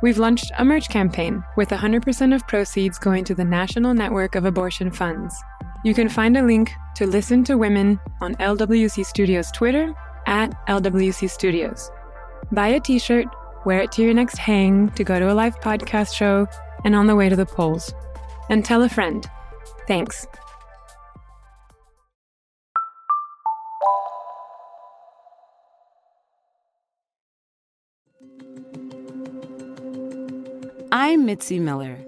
We've 0.00 0.18
launched 0.18 0.52
a 0.56 0.64
merch 0.64 0.88
campaign 0.88 1.42
with 1.56 1.70
100% 1.70 2.34
of 2.34 2.46
proceeds 2.46 2.98
going 2.98 3.24
to 3.24 3.34
the 3.34 3.44
National 3.44 3.94
Network 3.94 4.36
of 4.36 4.44
Abortion 4.44 4.92
Funds. 4.92 5.34
You 5.84 5.92
can 5.92 6.08
find 6.08 6.36
a 6.36 6.42
link 6.42 6.72
to 6.96 7.06
Listen 7.06 7.42
to 7.44 7.58
Women 7.58 7.98
on 8.20 8.36
LWC 8.36 9.04
Studios 9.04 9.50
Twitter 9.50 9.92
at 10.26 10.54
LWC 10.68 11.28
Studios. 11.28 11.90
Buy 12.52 12.68
a 12.68 12.80
t 12.80 13.00
shirt, 13.00 13.26
wear 13.64 13.80
it 13.80 13.92
to 13.92 14.02
your 14.02 14.14
next 14.14 14.38
hang, 14.38 14.88
to 14.90 15.02
go 15.02 15.18
to 15.18 15.32
a 15.32 15.34
live 15.34 15.58
podcast 15.60 16.14
show, 16.14 16.46
and 16.84 16.94
on 16.94 17.08
the 17.08 17.16
way 17.16 17.28
to 17.28 17.36
the 17.36 17.46
polls. 17.46 17.92
And 18.50 18.64
tell 18.64 18.82
a 18.82 18.88
friend. 18.88 19.28
Thanks. 19.88 20.26
I'm 30.90 31.26
Mitzi 31.26 31.58
Miller, 31.58 31.98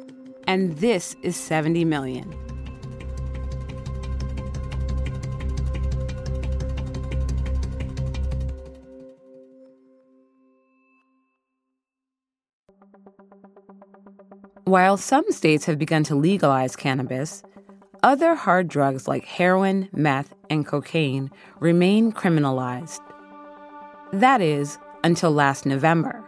and 0.47 0.79
this 0.79 1.15
is 1.23 1.37
70 1.37 1.85
Million. 1.85 2.35
While 14.65 14.97
some 14.97 15.31
states 15.31 15.67
have 15.67 15.79
begun 15.79 16.03
to 16.05 16.15
legalize 16.15 16.75
cannabis, 16.75 17.43
other 18.03 18.35
hard 18.35 18.69
drugs 18.69 19.07
like 19.07 19.27
heroin, 19.27 19.91
meth, 19.93 20.33
and 20.49 20.67
cocaine 20.67 21.31
remain 21.59 22.13
criminalized. 22.13 23.01
That 24.15 24.41
is, 24.41 24.79
until 25.05 25.33
last 25.33 25.67
November, 25.67 26.25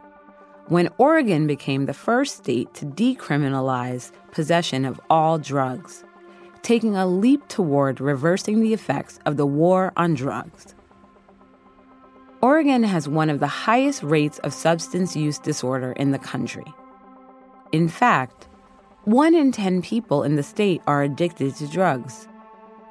when 0.72 0.88
Oregon 0.96 1.46
became 1.46 1.84
the 1.84 1.92
first 1.92 2.38
state 2.38 2.72
to 2.72 2.86
decriminalize 2.86 4.10
possession 4.30 4.86
of 4.86 4.98
all 5.10 5.38
drugs, 5.38 6.02
taking 6.62 6.96
a 6.96 7.06
leap 7.06 7.46
toward 7.48 8.00
reversing 8.00 8.62
the 8.62 8.72
effects 8.72 9.18
of 9.26 9.36
the 9.36 9.44
war 9.44 9.92
on 9.98 10.14
drugs. 10.14 10.74
Oregon 12.40 12.84
has 12.84 13.06
one 13.06 13.28
of 13.28 13.38
the 13.38 13.46
highest 13.46 14.02
rates 14.02 14.38
of 14.38 14.54
substance 14.54 15.14
use 15.14 15.38
disorder 15.38 15.92
in 15.92 16.10
the 16.10 16.18
country. 16.18 16.64
In 17.70 17.86
fact, 17.86 18.48
one 19.04 19.34
in 19.34 19.52
10 19.52 19.82
people 19.82 20.22
in 20.22 20.36
the 20.36 20.42
state 20.42 20.80
are 20.86 21.02
addicted 21.02 21.54
to 21.56 21.66
drugs. 21.66 22.26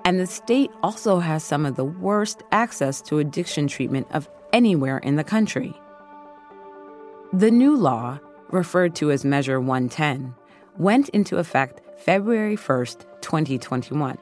And 0.05 0.19
the 0.19 0.27
state 0.27 0.69
also 0.83 1.17
has 1.17 1.43
some 1.43 1.65
of 1.65 1.77
the 1.77 1.85
worst 1.85 2.43
access 2.51 3.01
to 3.03 3.17
addiction 3.17 3.67
treatment 3.67 4.05
of 4.11 4.29
anywhere 4.53 4.99
in 4.99 5.15
the 5.15 5.23
country. 5.23 5.73
The 7.33 7.49
new 7.49 7.77
law, 7.77 8.19
referred 8.49 8.93
to 8.95 9.09
as 9.09 9.23
Measure 9.23 9.61
110, 9.61 10.35
went 10.77 11.07
into 11.09 11.37
effect 11.37 11.79
February 12.01 12.57
1st, 12.57 13.05
2021. 13.21 14.17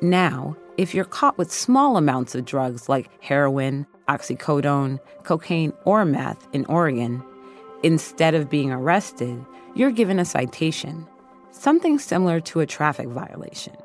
Now, 0.00 0.56
if 0.78 0.94
you're 0.94 1.04
caught 1.04 1.36
with 1.36 1.52
small 1.52 1.98
amounts 1.98 2.34
of 2.34 2.46
drugs 2.46 2.88
like 2.88 3.10
heroin, 3.22 3.86
oxycodone, 4.08 4.98
cocaine, 5.24 5.74
or 5.84 6.06
meth 6.06 6.48
in 6.54 6.64
Oregon, 6.66 7.22
instead 7.82 8.34
of 8.34 8.48
being 8.48 8.72
arrested, 8.72 9.44
you're 9.74 9.90
given 9.90 10.18
a 10.18 10.24
citation, 10.24 11.06
something 11.50 11.98
similar 11.98 12.40
to 12.40 12.60
a 12.60 12.66
traffic 12.66 13.08
violation. 13.08 13.76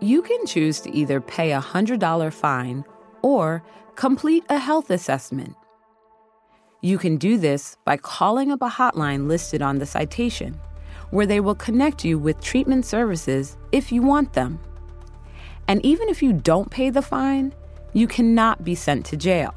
You 0.00 0.20
can 0.20 0.46
choose 0.46 0.80
to 0.80 0.90
either 0.90 1.20
pay 1.20 1.52
a 1.52 1.60
$100 1.60 2.32
fine 2.32 2.84
or 3.22 3.62
complete 3.94 4.42
a 4.48 4.58
health 4.58 4.90
assessment. 4.90 5.54
You 6.84 6.98
can 6.98 7.16
do 7.16 7.38
this 7.38 7.76
by 7.84 7.96
calling 7.96 8.50
up 8.50 8.60
a 8.60 8.68
hotline 8.68 9.28
listed 9.28 9.62
on 9.62 9.78
the 9.78 9.86
citation, 9.86 10.60
where 11.10 11.26
they 11.26 11.38
will 11.38 11.54
connect 11.54 12.04
you 12.04 12.18
with 12.18 12.40
treatment 12.40 12.84
services 12.84 13.56
if 13.70 13.92
you 13.92 14.02
want 14.02 14.32
them. 14.32 14.58
And 15.68 15.84
even 15.86 16.08
if 16.08 16.24
you 16.24 16.32
don't 16.32 16.72
pay 16.72 16.90
the 16.90 17.00
fine, 17.00 17.54
you 17.92 18.08
cannot 18.08 18.64
be 18.64 18.74
sent 18.74 19.06
to 19.06 19.16
jail. 19.16 19.54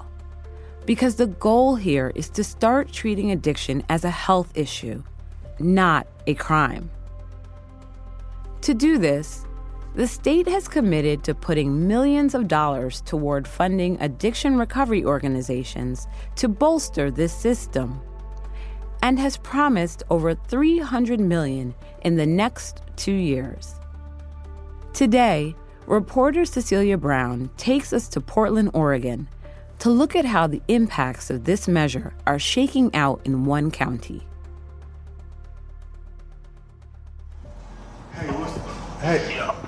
Because 0.85 1.15
the 1.15 1.25
goal 1.25 1.75
here 1.75 2.11
is 2.13 2.29
to 2.29 2.43
start 2.43 2.91
treating 2.91 3.31
addiction 3.31 3.83
as 3.89 4.05
a 4.05 4.11
health 4.11 4.55
issue, 4.55 5.01
not 5.57 6.05
a 6.27 6.35
crime. 6.35 6.91
To 8.61 8.75
do 8.75 8.99
this, 8.99 9.44
the 9.95 10.07
state 10.07 10.45
has 10.45 10.67
committed 10.67 11.23
to 11.23 11.33
putting 11.33 11.87
millions 11.87 12.35
of 12.35 12.49
dollars 12.49 12.99
toward 13.01 13.47
funding 13.47 13.97
addiction 14.01 14.57
recovery 14.57 15.05
organizations 15.05 16.05
to 16.35 16.49
bolster 16.49 17.09
this 17.09 17.33
system 17.33 18.01
and 19.01 19.17
has 19.17 19.37
promised 19.37 20.03
over 20.09 20.35
300 20.35 21.21
million 21.21 21.73
in 22.03 22.17
the 22.17 22.25
next 22.25 22.81
2 22.97 23.13
years. 23.13 23.75
Today, 24.93 25.55
reporter 25.85 26.43
Cecilia 26.43 26.97
Brown 26.97 27.49
takes 27.55 27.93
us 27.93 28.09
to 28.09 28.19
Portland, 28.19 28.71
Oregon 28.73 29.29
to 29.79 29.89
look 29.89 30.15
at 30.15 30.25
how 30.25 30.47
the 30.47 30.61
impacts 30.67 31.29
of 31.29 31.45
this 31.45 31.69
measure 31.69 32.13
are 32.27 32.39
shaking 32.39 32.93
out 32.95 33.21
in 33.23 33.45
one 33.45 33.71
county. 33.71 34.27
Hey, 38.13 38.27
what's, 38.31 39.01
hey, 39.01 39.64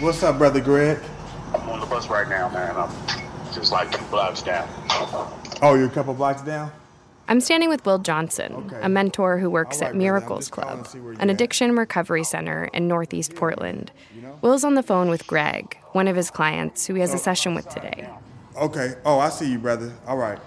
what's 0.00 0.22
up, 0.22 0.38
brother 0.38 0.60
Greg? 0.60 0.98
I'm 1.54 1.68
on 1.68 1.80
the 1.80 1.86
bus 1.86 2.08
right 2.08 2.28
now, 2.28 2.48
man. 2.48 2.74
I'm 2.76 2.90
just 3.52 3.70
like 3.70 3.90
two 3.92 4.04
blocks 4.06 4.42
down. 4.42 4.68
Oh, 5.62 5.74
you're 5.74 5.86
a 5.86 5.90
couple 5.90 6.14
blocks 6.14 6.42
down? 6.42 6.72
I'm 7.28 7.40
standing 7.40 7.68
with 7.68 7.84
Will 7.84 7.98
Johnson, 7.98 8.54
okay. 8.54 8.80
a 8.82 8.88
mentor 8.88 9.38
who 9.38 9.50
works 9.50 9.80
right, 9.80 9.90
at 9.90 9.96
Miracles 9.96 10.48
Club, 10.48 10.88
an 11.20 11.30
addiction 11.30 11.76
recovery 11.76 12.24
center 12.24 12.64
in 12.72 12.88
Northeast 12.88 13.36
Portland. 13.36 13.92
You 14.16 14.22
know? 14.22 14.38
Will's 14.42 14.64
on 14.64 14.74
the 14.74 14.82
phone 14.82 15.10
with 15.10 15.26
Greg, 15.26 15.76
one 15.92 16.08
of 16.08 16.16
his 16.16 16.30
clients 16.30 16.86
who 16.86 16.94
he 16.94 17.00
has 17.00 17.12
a 17.12 17.16
oh. 17.16 17.20
session 17.20 17.54
with 17.54 17.68
today. 17.68 18.08
Okay. 18.56 18.94
Oh, 19.04 19.20
I 19.20 19.28
see 19.28 19.52
you, 19.52 19.58
brother. 19.58 19.92
All 20.06 20.16
right. 20.16 20.38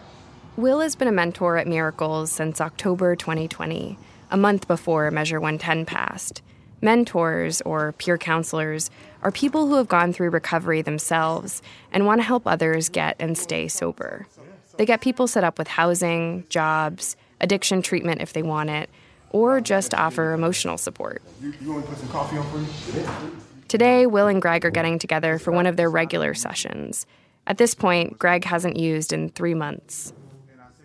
Will 0.57 0.81
has 0.81 0.95
been 0.95 1.07
a 1.07 1.11
mentor 1.11 1.57
at 1.57 1.67
Miracles 1.67 2.31
since 2.31 2.59
October 2.59 3.15
2020, 3.15 3.97
a 4.31 4.37
month 4.37 4.67
before 4.67 5.09
Measure 5.09 5.39
110 5.39 5.85
passed. 5.85 6.41
Mentors, 6.83 7.61
or 7.61 7.93
peer 7.93 8.17
counselors, 8.17 8.91
are 9.21 9.31
people 9.31 9.67
who 9.67 9.75
have 9.75 9.87
gone 9.87 10.11
through 10.11 10.31
recovery 10.31 10.81
themselves 10.81 11.61
and 11.93 12.05
want 12.05 12.19
to 12.19 12.23
help 12.23 12.45
others 12.45 12.89
get 12.89 13.15
and 13.19 13.37
stay 13.37 13.69
sober. 13.69 14.27
They 14.75 14.85
get 14.85 14.99
people 14.99 15.27
set 15.27 15.45
up 15.45 15.57
with 15.57 15.69
housing, 15.69 16.43
jobs, 16.49 17.15
addiction 17.39 17.81
treatment 17.81 18.21
if 18.21 18.33
they 18.33 18.43
want 18.43 18.69
it, 18.69 18.89
or 19.29 19.61
just 19.61 19.93
offer 19.93 20.33
emotional 20.33 20.77
support. 20.77 21.21
You, 21.41 21.53
you 21.61 21.71
want 21.71 21.85
to 21.85 21.89
put 21.89 21.99
some 21.99 22.09
coffee 22.09 22.37
on 22.37 22.45
for 22.51 22.59
you? 22.59 23.37
Today, 23.69 24.05
Will 24.05 24.27
and 24.27 24.41
Greg 24.41 24.65
are 24.65 24.69
getting 24.69 24.99
together 24.99 25.39
for 25.39 25.51
one 25.51 25.65
of 25.65 25.77
their 25.77 25.89
regular 25.89 26.33
sessions. 26.33 27.05
At 27.47 27.57
this 27.57 27.73
point, 27.73 28.19
Greg 28.19 28.43
hasn't 28.43 28.77
used 28.77 29.13
in 29.13 29.29
three 29.29 29.53
months. 29.53 30.11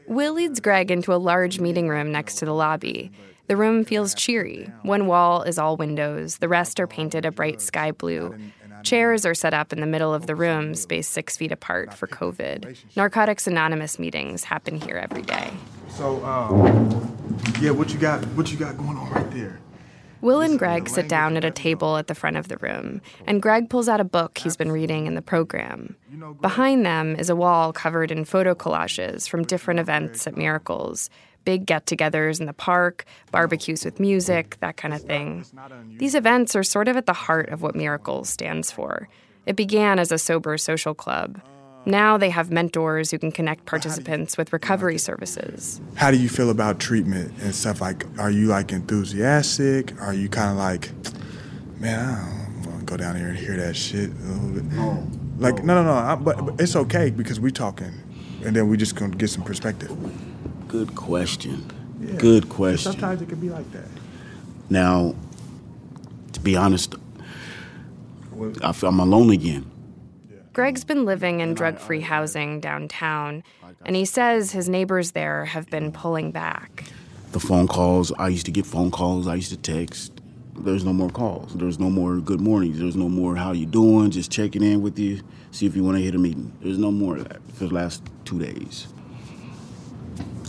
Will 0.06 0.32
leads 0.32 0.60
Greg 0.60 0.91
into 0.91 1.12
a 1.12 1.16
large 1.16 1.60
meeting 1.60 1.88
room 1.88 2.12
next 2.12 2.37
to 2.37 2.44
the 2.44 2.54
lobby. 2.54 3.10
The 3.48 3.56
room 3.56 3.82
feels 3.82 4.12
cheery. 4.12 4.70
One 4.82 5.06
wall 5.06 5.43
is 5.43 5.58
all 5.58 5.78
windows, 5.78 6.37
the 6.37 6.49
rest 6.49 6.78
are 6.81 6.87
painted 6.87 7.25
a 7.25 7.32
bright 7.32 7.62
sky 7.62 7.93
blue. 7.93 8.37
Chairs 8.82 9.25
are 9.25 9.34
set 9.34 9.55
up 9.55 9.73
in 9.73 9.81
the 9.81 9.87
middle 9.87 10.12
of 10.12 10.26
the 10.26 10.34
room, 10.34 10.75
spaced 10.75 11.12
six 11.12 11.34
feet 11.34 11.50
apart 11.50 11.94
for 11.94 12.06
COVID. 12.06 12.76
Narcotics 12.94 13.46
Anonymous 13.46 13.99
meetings 13.99 14.44
happen 14.44 14.78
here 14.78 14.96
every 14.96 15.23
day. 15.23 15.50
So, 15.88 16.23
um, 16.26 17.17
yeah, 17.58 17.70
what 17.70 17.90
you 17.90 17.99
got? 17.99 18.23
What 18.37 18.52
you 18.52 18.58
got 18.58 18.76
going 18.76 18.99
on 18.99 19.11
right 19.12 19.31
there? 19.31 19.61
Will 20.20 20.40
and 20.40 20.58
Greg 20.58 20.88
sit 20.88 21.08
down 21.08 21.37
at 21.37 21.44
a 21.44 21.50
table 21.50 21.96
at 21.96 22.08
the 22.08 22.14
front 22.14 22.37
of 22.37 22.49
the 22.49 22.56
room, 22.58 23.00
and 23.26 23.40
Greg 23.40 23.70
pulls 23.70 23.88
out 23.88 24.00
a 24.00 24.05
book 24.05 24.37
he's 24.38 24.56
been 24.56 24.73
reading 24.73 25.06
in 25.06 25.14
the 25.14 25.23
program. 25.23 25.96
Behind 26.43 26.84
them 26.84 27.14
is 27.17 27.31
a 27.31 27.37
wall 27.37 27.73
covered 27.73 28.11
in 28.11 28.25
photo 28.25 28.55
collages 28.55 29.28
from 29.28 29.44
different 29.44 29.81
events 29.81 30.26
at 30.26 30.37
Miracles 30.37 31.08
big 31.49 31.65
get 31.65 31.87
togethers 31.87 32.41
in 32.41 32.45
the 32.45 32.53
park, 32.53 33.06
barbecues 33.31 33.83
with 33.83 33.99
music, 33.99 34.59
that 34.61 34.77
kind 34.77 34.93
of 34.93 35.00
thing. 35.00 35.47
These 35.97 36.15
events 36.15 36.55
are 36.55 36.62
sort 36.62 36.89
of 36.89 36.99
at 36.99 37.06
the 37.06 37.15
heart 37.15 37.49
of 37.49 37.62
what 37.62 37.75
Miracles 37.75 38.29
stands 38.29 38.71
for. 38.71 39.09
It 39.47 39.56
began 39.56 39.99
as 39.99 40.12
a 40.12 40.19
sober 40.19 40.59
social 40.59 40.93
club. 40.93 41.41
Now 41.87 42.19
they 42.19 42.29
have 42.29 42.50
mentors 42.50 43.11
who 43.11 43.19
can 43.19 43.33
connect 43.33 43.65
participants 43.65 44.37
with 44.37 44.53
recovery 44.53 44.99
services. 44.99 45.81
How 45.95 46.11
do 46.11 46.19
you 46.19 46.29
feel 46.29 46.50
about 46.50 46.81
treatment 46.81 47.33
and 47.41 47.55
stuff 47.55 47.81
like? 47.81 48.05
Are 48.19 48.31
you 48.31 48.49
like 48.49 48.71
enthusiastic? 48.71 49.99
Are 50.03 50.12
you 50.12 50.29
kind 50.29 50.50
of 50.50 50.59
like, 50.59 50.91
man, 51.81 52.11
I 52.11 52.62
don't 52.62 52.73
want 52.73 52.81
to 52.81 52.85
go 52.85 52.99
down 52.99 53.17
here 53.17 53.29
and 53.29 53.39
hear 53.39 53.56
that 53.56 53.75
shit 53.75 54.11
a 54.11 54.12
little 54.12 54.50
bit. 54.50 54.65
No. 54.65 55.09
Like, 55.39 55.65
no, 55.65 55.83
no, 55.83 55.83
no. 55.83 55.95
I, 55.95 56.15
but, 56.15 56.45
but 56.45 56.61
it's 56.61 56.77
okay 56.77 57.09
because 57.09 57.41
we 57.41 57.50
talking, 57.53 57.95
and 58.45 58.55
then 58.55 58.69
we 58.69 58.77
just 58.77 58.97
gonna 58.97 59.17
get 59.17 59.31
some 59.31 59.45
perspective. 59.45 59.91
Good 60.69 60.94
question. 60.94 61.70
Yeah. 62.00 62.17
Good 62.17 62.49
question. 62.49 62.93
Sometimes 62.93 63.23
it 63.23 63.29
can 63.29 63.41
be 63.41 63.49
like 63.50 63.70
that. 63.73 63.88
Now, 64.70 65.15
to 66.32 66.41
be 66.41 66.56
honest, 66.56 66.94
I 68.62 68.73
feel 68.73 68.91
I'm 68.91 69.00
alone 69.00 69.31
again. 69.31 69.70
Greg's 70.53 70.85
been 70.85 71.05
living 71.05 71.41
in 71.41 71.55
drug 71.55 71.79
free 71.79 72.00
housing 72.00 72.61
downtown, 72.61 73.44
and 73.87 73.97
he 73.97 74.05
says 74.05 74.53
his 74.53 74.69
neighbors 74.69 75.12
there 75.12 75.47
have 75.47 75.70
been 75.70 75.93
pulling 75.93 76.32
back. 76.32 76.85
The 77.32 77.41
phone 77.41 77.69
calls, 77.69 78.12
I 78.12 78.29
used 78.29 78.47
to 78.47 78.53
get 78.53 78.67
phone 78.67 78.91
calls, 78.91 79.26
I 79.26 79.37
used 79.37 79.50
to 79.50 79.56
text. 79.56 80.12
There's 80.56 80.85
no 80.85 80.93
more 80.93 81.11
calls. 81.11 81.55
There's 81.55 81.79
no 81.79 81.88
more 81.88 82.17
good 82.17 82.41
mornings. 82.41 82.81
There's 82.81 82.97
no 82.97 83.09
more 83.09 83.37
how 83.37 83.53
you 83.53 83.67
doing, 83.67 84.11
just 84.11 84.32
checking 84.32 84.62
in 84.62 84.82
with 84.82 84.99
you, 84.99 85.21
see 85.53 85.67
if 85.67 85.76
you 85.76 85.85
want 85.85 85.97
to 85.99 86.03
hit 86.03 86.14
a 86.17 86.19
meeting. 86.19 86.53
There's 86.61 86.79
no 86.79 86.91
more 86.91 87.17
of 87.19 87.29
that 87.29 87.41
for 87.53 87.67
the 87.69 87.75
last 87.75 88.03
two 88.25 88.41
days. 88.41 88.88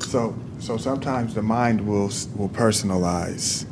So, 0.09 0.35
so 0.57 0.75
sometimes 0.77 1.35
the 1.35 1.43
mind 1.43 1.85
will 1.85 2.09
will 2.35 2.49
personalize 2.49 3.67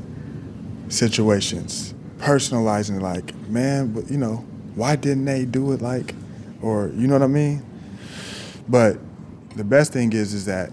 situations, 0.88 1.96
personalizing 2.20 3.02
like, 3.02 3.34
man, 3.50 3.92
but 3.92 4.12
you 4.12 4.18
know, 4.18 4.46
why 4.76 4.98
didn't 4.98 5.26
they 5.26 5.46
do 5.46 5.72
it 5.72 5.82
like, 5.82 6.14
or 6.62 6.92
you 6.94 7.08
know 7.08 7.16
what 7.16 7.24
I 7.24 7.28
mean? 7.28 7.66
But 8.70 9.00
the 9.56 9.64
best 9.64 9.92
thing 9.92 10.14
is, 10.14 10.36
is 10.36 10.46
that 10.46 10.70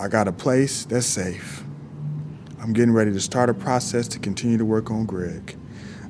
I 0.00 0.08
got 0.08 0.28
a 0.28 0.32
place 0.32 0.86
that's 0.86 1.04
safe. 1.04 1.62
I'm 2.58 2.72
getting 2.72 2.94
ready 2.94 3.12
to 3.12 3.20
start 3.20 3.50
a 3.50 3.54
process 3.54 4.08
to 4.08 4.18
continue 4.18 4.56
to 4.56 4.64
work 4.64 4.90
on 4.90 5.04
Greg. 5.04 5.58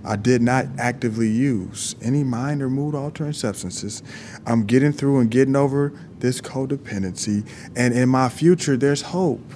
I 0.04 0.14
did 0.14 0.42
not 0.42 0.66
actively 0.78 1.28
use 1.28 1.96
any 2.00 2.22
mind 2.22 2.62
or 2.62 2.70
mood 2.70 2.94
altering 2.94 3.32
substances. 3.32 4.04
I'm 4.46 4.64
getting 4.64 4.92
through 4.92 5.18
and 5.18 5.28
getting 5.28 5.56
over 5.56 5.92
this 6.20 6.40
codependency, 6.40 7.48
and 7.76 7.94
in 7.94 8.08
my 8.08 8.28
future, 8.28 8.76
there's 8.76 9.02
hope. 9.02 9.52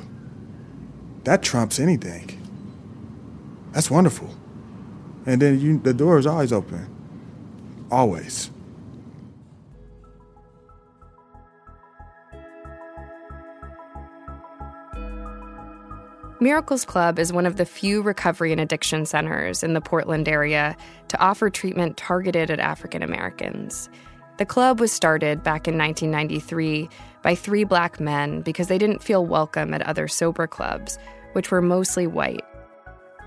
That 1.24 1.42
trumps 1.42 1.78
anything. 1.78 2.38
That's 3.72 3.90
wonderful. 3.90 4.34
And 5.24 5.40
then 5.40 5.60
you, 5.60 5.78
the 5.78 5.94
door 5.94 6.18
is 6.18 6.26
always 6.26 6.52
open. 6.52 6.88
Always. 7.90 8.50
Miracles 16.42 16.84
Club 16.84 17.20
is 17.20 17.32
one 17.32 17.46
of 17.46 17.54
the 17.54 17.64
few 17.64 18.02
recovery 18.02 18.50
and 18.50 18.60
addiction 18.60 19.06
centers 19.06 19.62
in 19.62 19.74
the 19.74 19.80
Portland 19.80 20.28
area 20.28 20.76
to 21.06 21.20
offer 21.20 21.48
treatment 21.48 21.96
targeted 21.96 22.50
at 22.50 22.58
African 22.58 23.00
Americans. 23.00 23.88
The 24.38 24.46
club 24.46 24.80
was 24.80 24.90
started 24.90 25.42
back 25.42 25.68
in 25.68 25.76
1993 25.76 26.88
by 27.22 27.34
three 27.34 27.64
black 27.64 28.00
men 28.00 28.40
because 28.40 28.68
they 28.68 28.78
didn't 28.78 29.02
feel 29.02 29.26
welcome 29.26 29.74
at 29.74 29.82
other 29.82 30.08
sober 30.08 30.46
clubs, 30.46 30.98
which 31.32 31.50
were 31.50 31.60
mostly 31.60 32.06
white. 32.06 32.44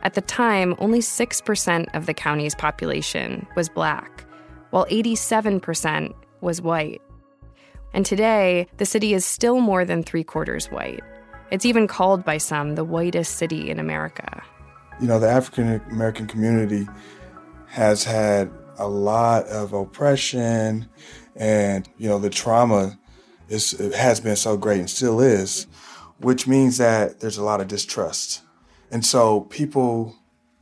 At 0.01 0.15
the 0.15 0.21
time, 0.21 0.75
only 0.79 0.99
6% 0.99 1.95
of 1.95 2.05
the 2.05 2.13
county's 2.13 2.55
population 2.55 3.47
was 3.55 3.69
black, 3.69 4.25
while 4.71 4.85
87% 4.87 6.13
was 6.41 6.61
white. 6.61 7.01
And 7.93 8.05
today, 8.05 8.67
the 8.77 8.85
city 8.85 9.13
is 9.13 9.25
still 9.25 9.59
more 9.61 9.85
than 9.85 10.03
three 10.03 10.23
quarters 10.23 10.67
white. 10.67 11.01
It's 11.51 11.65
even 11.65 11.87
called 11.87 12.25
by 12.25 12.39
some 12.39 12.75
the 12.75 12.83
whitest 12.83 13.37
city 13.37 13.69
in 13.69 13.79
America. 13.79 14.43
You 14.99 15.07
know, 15.07 15.19
the 15.19 15.29
African 15.29 15.81
American 15.91 16.27
community 16.27 16.87
has 17.67 18.03
had 18.03 18.51
a 18.77 18.87
lot 18.87 19.47
of 19.47 19.73
oppression 19.73 20.87
and, 21.35 21.87
you 21.97 22.07
know, 22.07 22.19
the 22.19 22.29
trauma 22.29 22.97
is 23.49 23.73
it 23.73 23.93
has 23.93 24.19
been 24.19 24.35
so 24.35 24.57
great 24.57 24.79
and 24.79 24.89
still 24.89 25.19
is, 25.19 25.67
which 26.19 26.47
means 26.47 26.77
that 26.77 27.19
there's 27.19 27.37
a 27.37 27.43
lot 27.43 27.61
of 27.61 27.67
distrust. 27.67 28.41
And 28.91 29.05
so 29.05 29.41
people 29.41 30.15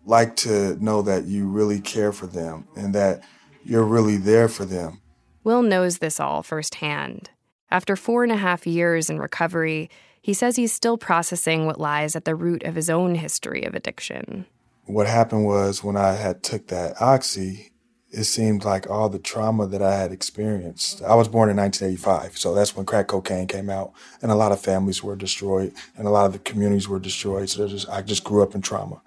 like 0.05 0.35
to 0.37 0.83
know 0.83 1.01
that 1.03 1.25
you 1.25 1.47
really 1.47 1.79
care 1.79 2.11
for 2.11 2.27
them 2.27 2.67
and 2.75 2.93
that 2.95 3.23
you're 3.63 3.83
really 3.83 4.17
there 4.17 4.49
for 4.49 4.65
them. 4.65 4.99
Will 5.43 5.61
knows 5.61 5.99
this 5.99 6.19
all 6.19 6.43
firsthand. 6.43 7.29
After 7.69 7.95
four 7.95 8.23
and 8.23 8.31
a 8.31 8.37
half 8.37 8.67
years 8.67 9.09
in 9.09 9.19
recovery, 9.19 9.89
he 10.21 10.33
says 10.33 10.55
he's 10.55 10.73
still 10.73 10.97
processing 10.97 11.65
what 11.65 11.79
lies 11.79 12.15
at 12.15 12.25
the 12.25 12.35
root 12.35 12.63
of 12.63 12.75
his 12.75 12.89
own 12.89 13.15
history 13.15 13.63
of 13.63 13.75
addiction. 13.75 14.45
What 14.85 15.07
happened 15.07 15.45
was 15.45 15.83
when 15.83 15.97
I 15.97 16.13
had 16.13 16.43
took 16.43 16.67
that 16.67 17.01
oxy, 17.01 17.72
it 18.13 18.25
seemed 18.25 18.63
like 18.63 18.87
all 18.87 19.09
the 19.09 19.17
trauma 19.17 19.65
that 19.65 19.81
I 19.81 19.97
had 19.97 20.11
experienced. 20.11 21.01
I 21.01 21.15
was 21.15 21.27
born 21.27 21.49
in 21.49 21.57
1985, 21.57 22.37
so 22.37 22.53
that's 22.53 22.75
when 22.75 22.85
crack 22.85 23.07
cocaine 23.07 23.47
came 23.47 23.71
out, 23.71 23.91
and 24.21 24.31
a 24.31 24.35
lot 24.35 24.51
of 24.51 24.61
families 24.61 25.03
were 25.03 25.15
destroyed, 25.15 25.73
and 25.97 26.05
a 26.05 26.11
lot 26.11 26.27
of 26.27 26.33
the 26.33 26.39
communities 26.39 26.87
were 26.87 26.99
destroyed. 26.99 27.49
So 27.49 27.67
just, 27.67 27.89
I 27.89 28.03
just 28.03 28.23
grew 28.23 28.43
up 28.43 28.53
in 28.53 28.61
trauma, 28.61 29.01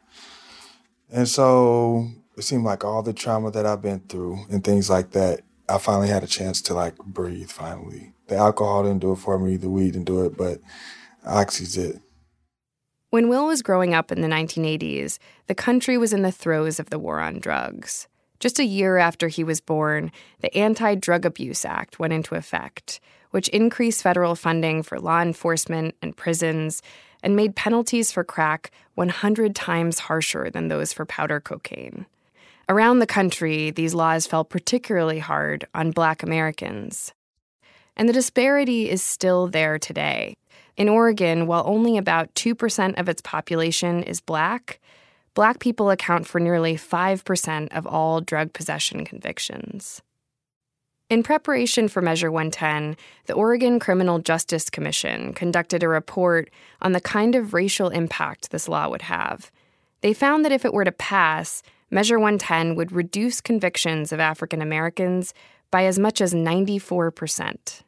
and 1.11 1.29
so 1.29 2.09
it 2.37 2.43
seemed 2.43 2.65
like 2.65 2.85
all 2.85 3.03
the 3.03 3.13
trauma 3.13 3.53
that 3.53 3.65
I've 3.65 3.81
been 3.81 4.01
through 4.01 4.41
and 4.51 4.63
things 4.63 4.91
like 4.91 5.13
that. 5.13 5.43
I 5.69 5.79
finally 5.79 6.09
had 6.09 6.25
a 6.25 6.29
chance 6.29 6.61
to 6.63 6.75
like 6.75 6.97
breathe. 6.99 7.51
Finally, 7.51 8.13
the 8.27 8.37
alcohol 8.37 8.83
didn't 8.83 9.01
do 9.01 9.13
it 9.13 9.17
for 9.17 9.39
me, 9.39 9.57
the 9.57 9.71
weed 9.71 9.93
didn't 9.93 10.07
do 10.07 10.25
it, 10.25 10.37
but 10.37 10.61
oxy 11.25 11.65
did. 11.65 12.01
When 13.11 13.29
Will 13.29 13.47
was 13.47 13.63
growing 13.63 13.95
up 13.95 14.11
in 14.11 14.21
the 14.21 14.29
1980s, 14.29 15.19
the 15.47 15.55
country 15.55 15.97
was 15.97 16.13
in 16.13 16.23
the 16.23 16.33
throes 16.33 16.81
of 16.81 16.91
the 16.91 16.99
war 16.99 17.21
on 17.21 17.39
drugs. 17.39 18.09
Just 18.39 18.59
a 18.59 18.65
year 18.65 18.99
after 18.99 19.29
he 19.29 19.45
was 19.45 19.61
born, 19.61 20.13
the 20.41 20.55
Anti 20.57 20.95
Drug 20.97 21.25
Abuse 21.25 21.65
Act 21.65 21.99
went 21.99 22.13
into 22.13 22.35
effect, 22.35 23.01
which 23.31 23.49
increased 23.49 24.03
federal 24.03 24.35
funding 24.35 24.83
for 24.83 25.01
law 25.01 25.21
enforcement 25.21 25.95
and 26.03 26.17
prisons 26.17 26.83
and 27.23 27.35
made 27.35 27.57
penalties 27.57 28.13
for 28.13 28.25
crack 28.25 28.71
100 28.95 29.55
times 29.55 30.01
harsher 30.01 30.51
than 30.51 30.69
those 30.69 30.93
for 30.93 31.07
powder 31.07 31.41
cocaine. 31.41 32.07
Around 32.69 32.99
the 32.99 33.07
country, 33.07 33.71
these 33.71 33.95
laws 33.95 34.27
fell 34.27 34.45
particularly 34.45 35.21
hard 35.21 35.67
on 35.75 35.93
black 35.93 36.23
Americans. 36.23 37.15
And 37.97 38.09
the 38.09 38.13
disparity 38.13 38.91
is 38.91 39.03
still 39.03 39.47
there 39.47 39.79
today. 39.79 40.37
In 40.77 40.89
Oregon, 40.89 41.47
while 41.47 41.63
only 41.67 41.97
about 41.97 42.35
2% 42.35 42.99
of 42.99 43.09
its 43.09 43.23
population 43.23 44.03
is 44.03 44.21
black, 44.21 44.81
black 45.37 45.59
people 45.61 45.91
account 45.91 46.27
for 46.27 46.41
nearly 46.41 46.77
5% 46.77 47.77
of 47.77 47.87
all 47.87 48.23
drug 48.23 48.55
possession 48.55 49.05
convictions. 49.05 50.01
In 51.11 51.23
preparation 51.23 51.89
for 51.89 52.01
Measure 52.01 52.33
110, 52.33 52.97
the 53.27 53.35
Oregon 53.35 53.79
Criminal 53.79 54.19
Justice 54.19 54.71
Commission 54.71 55.35
conducted 55.35 55.83
a 55.83 55.89
report 55.89 56.51
on 56.81 56.93
the 56.93 57.03
kind 57.03 57.35
of 57.35 57.53
racial 57.53 57.91
impact 57.91 58.51
this 58.51 58.67
law 58.67 58.89
would 58.89 59.03
have. 59.03 59.53
They 60.01 60.15
found 60.15 60.43
that 60.45 60.53
if 60.53 60.65
it 60.65 60.73
were 60.73 60.87
to 60.87 60.91
pass, 60.91 61.63
Measure 61.91 62.19
110 62.19 62.75
would 62.75 62.91
reduce 62.91 63.43
convictions 63.43 64.13
of 64.13 64.21
African 64.21 64.63
Americans 64.63 65.35
by 65.71 65.85
as 65.85 65.99
much 65.99 66.23
as 66.23 66.33
94%. 66.33 67.83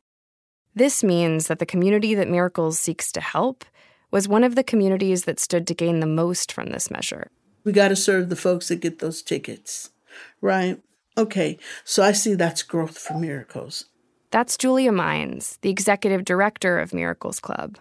This 0.75 1.03
means 1.03 1.47
that 1.47 1.61
the 1.61 1.67
community 1.67 2.15
that 2.15 2.29
Miracles 2.29 2.79
seeks 2.79 3.11
to 3.13 3.23
help 3.23 3.65
was 4.11 4.29
one 4.29 4.45
of 4.45 4.55
the 4.55 4.63
communities 4.63 5.25
that 5.25 5.41
stood 5.41 5.67
to 5.67 5.75
gain 5.75 6.01
the 6.01 6.07
most 6.07 6.53
from 6.53 6.67
this 6.67 6.91
measure. 6.91 7.31
We 7.65 7.73
got 7.73 7.89
to 7.89 7.97
serve 7.97 8.29
the 8.29 8.37
folks 8.37 8.69
that 8.69 8.81
get 8.81 8.99
those 8.99 9.23
tickets, 9.23 9.91
right? 10.41 10.81
Okay, 11.17 11.59
so 11.85 12.03
I 12.03 12.13
see 12.13 12.35
that's 12.35 12.63
growth 12.63 12.97
for 12.97 13.19
Miracles. 13.19 13.87
That's 14.31 14.57
Julia 14.57 14.93
Mines, 14.93 15.59
the 15.63 15.71
executive 15.71 16.25
director 16.25 16.79
of 16.79 16.95
Miracles 16.95 17.41
Club. 17.41 17.79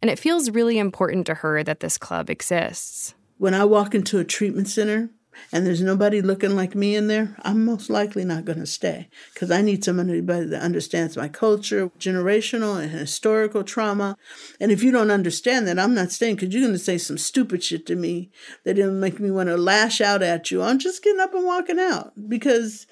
And 0.00 0.10
it 0.10 0.18
feels 0.18 0.50
really 0.50 0.78
important 0.78 1.26
to 1.26 1.34
her 1.34 1.62
that 1.64 1.80
this 1.80 1.98
club 1.98 2.30
exists. 2.30 3.14
When 3.36 3.52
I 3.52 3.64
walk 3.64 3.94
into 3.94 4.18
a 4.18 4.24
treatment 4.24 4.68
center, 4.68 5.10
and 5.52 5.66
there's 5.66 5.82
nobody 5.82 6.20
looking 6.20 6.54
like 6.54 6.74
me 6.74 6.94
in 6.94 7.08
there, 7.08 7.36
I'm 7.42 7.64
most 7.64 7.90
likely 7.90 8.24
not 8.24 8.44
going 8.44 8.58
to 8.58 8.66
stay 8.66 9.08
because 9.32 9.50
I 9.50 9.62
need 9.62 9.84
somebody 9.84 10.20
that 10.20 10.62
understands 10.62 11.16
my 11.16 11.28
culture, 11.28 11.90
generational 11.98 12.80
and 12.80 12.90
historical 12.90 13.64
trauma. 13.64 14.16
And 14.60 14.70
if 14.70 14.82
you 14.82 14.90
don't 14.90 15.10
understand 15.10 15.66
that, 15.66 15.78
I'm 15.78 15.94
not 15.94 16.12
staying 16.12 16.36
because 16.36 16.52
you're 16.52 16.62
going 16.62 16.74
to 16.74 16.78
say 16.78 16.98
some 16.98 17.18
stupid 17.18 17.62
shit 17.62 17.86
to 17.86 17.96
me 17.96 18.30
that 18.64 18.78
it'll 18.78 18.92
make 18.92 19.20
me 19.20 19.30
want 19.30 19.48
to 19.48 19.56
lash 19.56 20.00
out 20.00 20.22
at 20.22 20.50
you. 20.50 20.62
I'm 20.62 20.78
just 20.78 21.02
getting 21.02 21.20
up 21.20 21.34
and 21.34 21.44
walking 21.44 21.78
out 21.78 22.12
because 22.28 22.86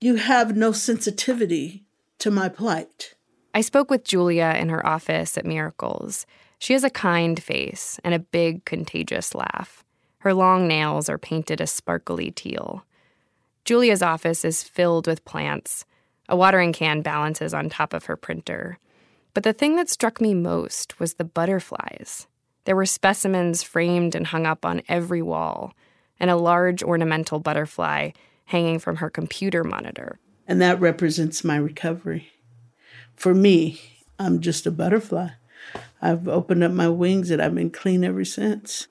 you 0.00 0.16
have 0.16 0.56
no 0.56 0.72
sensitivity 0.72 1.84
to 2.18 2.30
my 2.30 2.48
plight. 2.48 3.14
I 3.54 3.60
spoke 3.60 3.90
with 3.90 4.04
Julia 4.04 4.54
in 4.58 4.68
her 4.68 4.84
office 4.84 5.38
at 5.38 5.46
Miracles. 5.46 6.26
She 6.58 6.72
has 6.72 6.82
a 6.82 6.90
kind 6.90 7.40
face 7.42 8.00
and 8.02 8.14
a 8.14 8.18
big, 8.18 8.64
contagious 8.64 9.34
laugh. 9.34 9.83
Her 10.24 10.32
long 10.32 10.66
nails 10.66 11.10
are 11.10 11.18
painted 11.18 11.60
a 11.60 11.66
sparkly 11.66 12.30
teal. 12.30 12.86
Julia's 13.66 14.00
office 14.00 14.42
is 14.42 14.62
filled 14.62 15.06
with 15.06 15.26
plants 15.26 15.84
A 16.30 16.34
watering 16.34 16.72
can 16.72 17.02
balances 17.02 17.52
on 17.52 17.68
top 17.68 17.92
of 17.92 18.06
her 18.06 18.16
printer. 18.16 18.78
But 19.34 19.42
the 19.42 19.52
thing 19.52 19.76
that 19.76 19.90
struck 19.90 20.22
me 20.22 20.32
most 20.32 20.98
was 20.98 21.14
the 21.14 21.24
butterflies. 21.24 22.26
There 22.64 22.74
were 22.74 22.86
specimens 22.86 23.62
framed 23.62 24.14
and 24.14 24.28
hung 24.28 24.46
up 24.46 24.64
on 24.64 24.80
every 24.88 25.20
wall, 25.20 25.74
and 26.18 26.30
a 26.30 26.36
large 26.36 26.82
ornamental 26.82 27.38
butterfly 27.38 28.12
hanging 28.46 28.78
from 28.78 28.96
her 28.96 29.10
computer 29.10 29.62
monitor. 29.62 30.18
And 30.48 30.58
that 30.62 30.80
represents 30.80 31.44
my 31.44 31.56
recovery. 31.56 32.30
For 33.14 33.34
me, 33.34 33.78
I'm 34.18 34.40
just 34.40 34.64
a 34.64 34.70
butterfly. 34.70 35.32
I've 36.00 36.28
opened 36.28 36.64
up 36.64 36.72
my 36.72 36.88
wings 36.88 37.30
and 37.30 37.42
I've 37.42 37.54
been 37.54 37.68
clean 37.68 38.04
ever 38.04 38.24
since. 38.24 38.88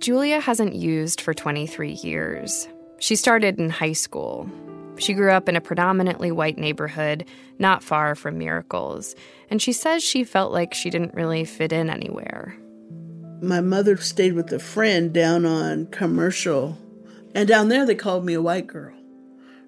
Julia 0.00 0.40
hasn't 0.40 0.74
used 0.74 1.20
for 1.20 1.34
23 1.34 1.92
years. 1.92 2.66
She 3.00 3.16
started 3.16 3.58
in 3.58 3.68
high 3.68 3.92
school. 3.92 4.50
She 4.96 5.12
grew 5.12 5.30
up 5.30 5.46
in 5.46 5.56
a 5.56 5.60
predominantly 5.60 6.32
white 6.32 6.56
neighborhood 6.56 7.26
not 7.58 7.84
far 7.84 8.14
from 8.14 8.38
Miracles, 8.38 9.14
and 9.50 9.60
she 9.60 9.74
says 9.74 10.02
she 10.02 10.24
felt 10.24 10.52
like 10.52 10.72
she 10.72 10.88
didn't 10.88 11.12
really 11.12 11.44
fit 11.44 11.70
in 11.70 11.90
anywhere. 11.90 12.56
My 13.42 13.60
mother 13.60 13.98
stayed 13.98 14.32
with 14.32 14.50
a 14.52 14.58
friend 14.58 15.12
down 15.12 15.44
on 15.44 15.86
commercial, 15.88 16.78
and 17.34 17.46
down 17.46 17.68
there 17.68 17.84
they 17.84 17.94
called 17.94 18.24
me 18.24 18.32
a 18.32 18.42
white 18.42 18.66
girl 18.66 18.94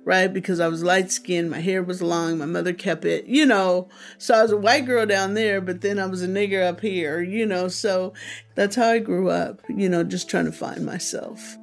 right? 0.05 0.33
Because 0.33 0.61
I 0.61 0.69
was 0.69 0.83
light 0.83 1.11
skinned, 1.11 1.51
my 1.51 1.61
hair 1.61 1.83
was 1.83 2.03
long, 2.03 2.39
my 2.39 2.47
mother 2.47 2.73
kept 2.73 3.05
it, 3.05 3.27
you 3.27 3.47
know. 3.47 3.89
So 4.19 4.35
I 4.35 4.43
was 4.43 4.53
a 4.53 4.57
white 4.57 4.87
girl 4.87 5.07
down 5.07 5.35
there, 5.35 5.61
but 5.61 5.81
then 5.81 5.99
I 5.99 6.07
was 6.07 6.23
a 6.23 6.29
nigger 6.29 6.67
up 6.67 6.81
here, 6.81 7.21
you 7.21 7.47
know. 7.47 7.69
So 7.69 8.13
that's 8.55 8.77
how 8.77 8.89
I 8.89 8.99
grew 8.99 9.31
up, 9.31 9.63
you 9.69 9.89
know, 9.89 10.03
just 10.03 10.29
trying 10.29 10.47
to 10.47 10.53
find 10.53 10.85
myself. 10.85 11.57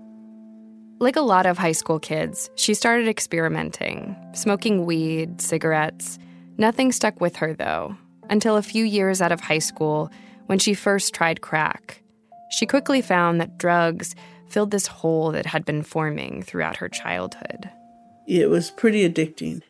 Like 0.99 1.15
a 1.15 1.21
lot 1.21 1.45
of 1.45 1.57
high 1.57 1.71
school 1.73 1.99
kids, 1.99 2.49
she 2.55 2.73
started 2.73 3.07
experimenting, 3.07 4.15
smoking 4.33 4.85
weed, 4.85 5.41
cigarettes. 5.41 6.19
Nothing 6.57 6.91
stuck 6.91 7.21
with 7.21 7.37
her, 7.37 7.53
though, 7.53 7.95
until 8.29 8.57
a 8.57 8.61
few 8.61 8.83
years 8.83 9.21
out 9.21 9.31
of 9.31 9.39
high 9.39 9.59
school 9.59 10.11
when 10.47 10.59
she 10.59 10.73
first 10.73 11.13
tried 11.13 11.39
crack. 11.39 12.01
She 12.51 12.65
quickly 12.65 13.01
found 13.01 13.39
that 13.39 13.57
drugs 13.57 14.13
filled 14.49 14.71
this 14.71 14.87
hole 14.87 15.31
that 15.31 15.45
had 15.45 15.63
been 15.63 15.83
forming 15.83 16.41
throughout 16.41 16.77
her 16.77 16.89
childhood. 16.89 17.69
It 18.29 18.47
was 18.47 18.69
pretty 18.69 19.09
addicting. 19.09 19.63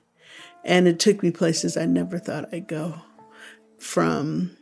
And 0.66 0.86
it 0.86 1.00
took 1.00 1.24
me 1.24 1.32
places 1.32 1.78
I 1.78 1.86
never 1.86 2.20
thought 2.20 2.54
I'd 2.54 2.68
go. 2.68 2.96
From 3.78 4.58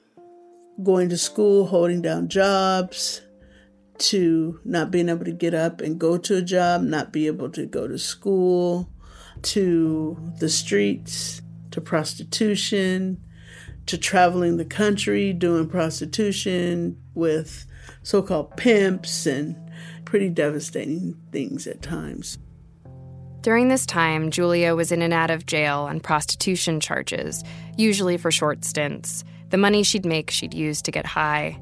going 0.83 1.09
to 1.09 1.17
school, 1.17 1.65
holding 1.65 2.03
down 2.03 2.29
jobs, 2.29 3.21
to 3.97 4.59
not 4.63 4.91
being 4.91 5.09
able 5.09 5.25
to 5.25 5.31
get 5.31 5.55
up 5.55 5.81
and 5.81 5.99
go 5.99 6.19
to 6.19 6.37
a 6.37 6.43
job, 6.43 6.83
not 6.83 7.11
be 7.11 7.25
able 7.25 7.49
to 7.49 7.65
go 7.65 7.87
to 7.87 7.97
school, 7.97 8.87
to 9.41 10.15
the 10.39 10.49
streets, 10.49 11.41
to 11.71 11.81
prostitution, 11.81 13.19
to 13.87 13.97
traveling 13.97 14.57
the 14.57 14.65
country 14.65 15.33
doing 15.33 15.67
prostitution 15.67 17.01
with 17.15 17.65
so 18.03 18.21
called 18.21 18.55
pimps 18.57 19.25
and 19.25 19.55
pretty 20.05 20.29
devastating 20.29 21.19
things 21.31 21.65
at 21.65 21.81
times. 21.81 22.37
During 23.47 23.69
this 23.69 23.85
time, 23.85 24.29
Julia 24.29 24.75
was 24.75 24.91
in 24.91 25.01
and 25.01 25.13
out 25.13 25.31
of 25.31 25.45
jail 25.45 25.87
on 25.89 26.01
prostitution 26.01 26.81
charges, 26.81 27.45
usually 27.77 28.17
for 28.17 28.29
short 28.29 28.65
stints. 28.65 29.23
The 29.51 29.57
money 29.57 29.83
she'd 29.83 30.05
make, 30.05 30.29
she'd 30.31 30.53
use 30.53 30.81
to 30.81 30.91
get 30.91 31.05
high. 31.05 31.57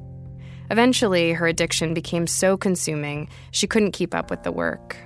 Eventually, 0.72 1.34
her 1.34 1.46
addiction 1.46 1.94
became 1.94 2.25
so 2.25 2.58
consuming, 2.58 3.30
she 3.51 3.68
couldn't 3.68 3.92
keep 3.92 4.15
up 4.15 4.32
with 4.32 4.42
the 4.42 4.51
work. 4.51 4.98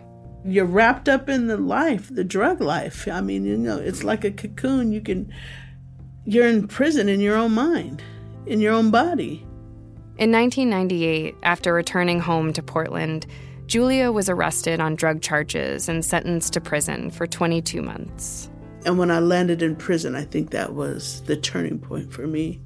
You're 0.45 0.63
wrapped 0.63 1.09
up 1.09 1.27
in 1.27 1.48
the 1.48 1.57
life, 1.57 2.07
the 2.15 2.24
drug 2.24 2.62
life. 2.62 3.09
I 3.09 3.19
mean, 3.19 3.43
you 3.43 3.57
know, 3.57 3.77
it's 3.77 4.05
like 4.05 4.24
a 4.24 4.31
cocoon. 4.31 4.93
You 4.93 5.01
can, 5.01 5.33
you're 6.24 6.48
in 6.48 6.65
prison 6.65 7.09
in 7.09 7.19
your 7.19 7.36
own 7.36 7.51
mind, 7.51 8.01
in 8.45 8.62
your 8.62 8.71
own 8.71 8.89
body. 8.89 9.45
In 10.17 10.31
1998, 10.31 11.36
after 11.43 11.74
returning 11.74 12.21
home 12.21 12.53
to 12.53 12.63
Portland, 12.63 13.27
Julia 13.69 14.11
was 14.11 14.29
arrested 14.29 14.79
on 14.79 14.95
drug 14.95 15.21
charges 15.21 15.88
and 15.88 16.03
sentenced 16.03 16.53
to 16.53 16.59
prison 16.59 17.11
for 17.11 17.27
22 17.27 17.83
months. 17.83 18.49
And 18.83 18.97
when 18.97 19.11
I 19.11 19.19
landed 19.19 19.61
in 19.61 19.75
prison, 19.75 20.15
I 20.15 20.23
think 20.23 20.49
that 20.49 20.73
was 20.73 21.21
the 21.27 21.38
turning 21.38 21.77
point 21.77 22.11
for 22.11 22.25
me. 22.25 22.59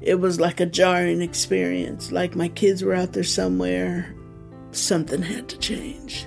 It 0.00 0.14
was 0.14 0.40
like 0.40 0.58
a 0.58 0.64
jarring 0.64 1.20
experience, 1.20 2.10
like 2.10 2.34
my 2.36 2.48
kids 2.48 2.82
were 2.82 2.94
out 2.94 3.12
there 3.12 3.22
somewhere. 3.22 4.14
Something 4.72 5.20
had 5.20 5.46
to 5.50 5.58
change. 5.58 6.26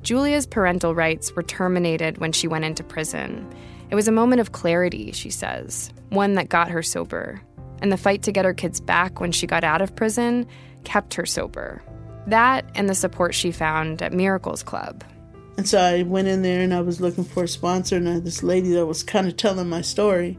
Julia's 0.00 0.46
parental 0.46 0.94
rights 0.94 1.36
were 1.36 1.42
terminated 1.42 2.16
when 2.16 2.32
she 2.32 2.48
went 2.48 2.64
into 2.64 2.82
prison. 2.82 3.46
It 3.90 3.96
was 3.96 4.08
a 4.08 4.12
moment 4.12 4.40
of 4.40 4.52
clarity, 4.52 5.12
she 5.12 5.28
says, 5.28 5.92
one 6.08 6.36
that 6.36 6.48
got 6.48 6.70
her 6.70 6.82
sober. 6.82 7.42
And 7.82 7.92
the 7.92 7.98
fight 7.98 8.22
to 8.22 8.32
get 8.32 8.46
her 8.46 8.54
kids 8.54 8.80
back 8.80 9.20
when 9.20 9.30
she 9.30 9.46
got 9.46 9.62
out 9.62 9.82
of 9.82 9.94
prison 9.94 10.46
kept 10.84 11.12
her 11.12 11.26
sober. 11.26 11.82
That 12.26 12.64
and 12.74 12.88
the 12.88 12.94
support 12.94 13.34
she 13.34 13.52
found 13.52 14.02
at 14.02 14.12
Miracles 14.12 14.62
Club. 14.62 15.04
And 15.56 15.68
so 15.68 15.78
I 15.78 16.04
went 16.04 16.28
in 16.28 16.40
there 16.42 16.62
and 16.62 16.72
I 16.72 16.80
was 16.80 17.00
looking 17.00 17.24
for 17.24 17.44
a 17.44 17.48
sponsor, 17.48 17.96
and 17.96 18.08
I 18.08 18.14
had 18.14 18.24
this 18.24 18.42
lady 18.42 18.72
that 18.72 18.86
was 18.86 19.02
kind 19.02 19.26
of 19.26 19.36
telling 19.36 19.68
my 19.68 19.82
story, 19.82 20.38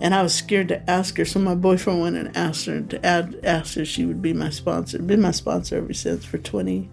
and 0.00 0.14
I 0.14 0.22
was 0.22 0.34
scared 0.34 0.68
to 0.68 0.90
ask 0.90 1.16
her. 1.16 1.24
So 1.24 1.38
my 1.38 1.54
boyfriend 1.54 2.02
went 2.02 2.16
and 2.16 2.36
asked 2.36 2.66
her 2.66 2.82
to 2.82 3.06
add, 3.06 3.38
ask 3.44 3.76
her 3.76 3.82
if 3.82 3.88
she 3.88 4.04
would 4.04 4.20
be 4.20 4.34
my 4.34 4.50
sponsor. 4.50 4.98
Been 4.98 5.22
my 5.22 5.30
sponsor 5.30 5.76
ever 5.76 5.94
since 5.94 6.24
for 6.24 6.38
twenty, 6.38 6.90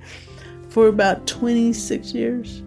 for 0.70 0.88
about 0.88 1.28
twenty 1.28 1.74
six 1.74 2.14
years. 2.14 2.62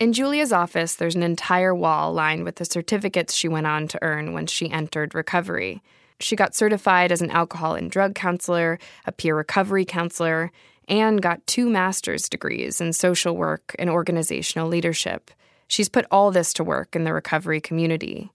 In 0.00 0.14
Julia's 0.14 0.50
office, 0.50 0.94
there's 0.94 1.14
an 1.14 1.22
entire 1.22 1.74
wall 1.74 2.14
lined 2.14 2.44
with 2.44 2.56
the 2.56 2.64
certificates 2.64 3.34
she 3.34 3.48
went 3.48 3.66
on 3.66 3.86
to 3.88 3.98
earn 4.00 4.32
when 4.32 4.46
she 4.46 4.70
entered 4.70 5.14
recovery. 5.14 5.82
She 6.18 6.36
got 6.36 6.54
certified 6.54 7.12
as 7.12 7.20
an 7.20 7.30
alcohol 7.30 7.74
and 7.74 7.90
drug 7.90 8.14
counselor, 8.14 8.78
a 9.04 9.12
peer 9.12 9.36
recovery 9.36 9.84
counselor, 9.84 10.52
and 10.88 11.20
got 11.20 11.46
two 11.46 11.68
master's 11.68 12.30
degrees 12.30 12.80
in 12.80 12.94
social 12.94 13.36
work 13.36 13.76
and 13.78 13.90
organizational 13.90 14.68
leadership. 14.68 15.30
She's 15.68 15.90
put 15.90 16.06
all 16.10 16.30
this 16.30 16.54
to 16.54 16.64
work 16.64 16.96
in 16.96 17.04
the 17.04 17.12
recovery 17.12 17.60
community. 17.60 18.32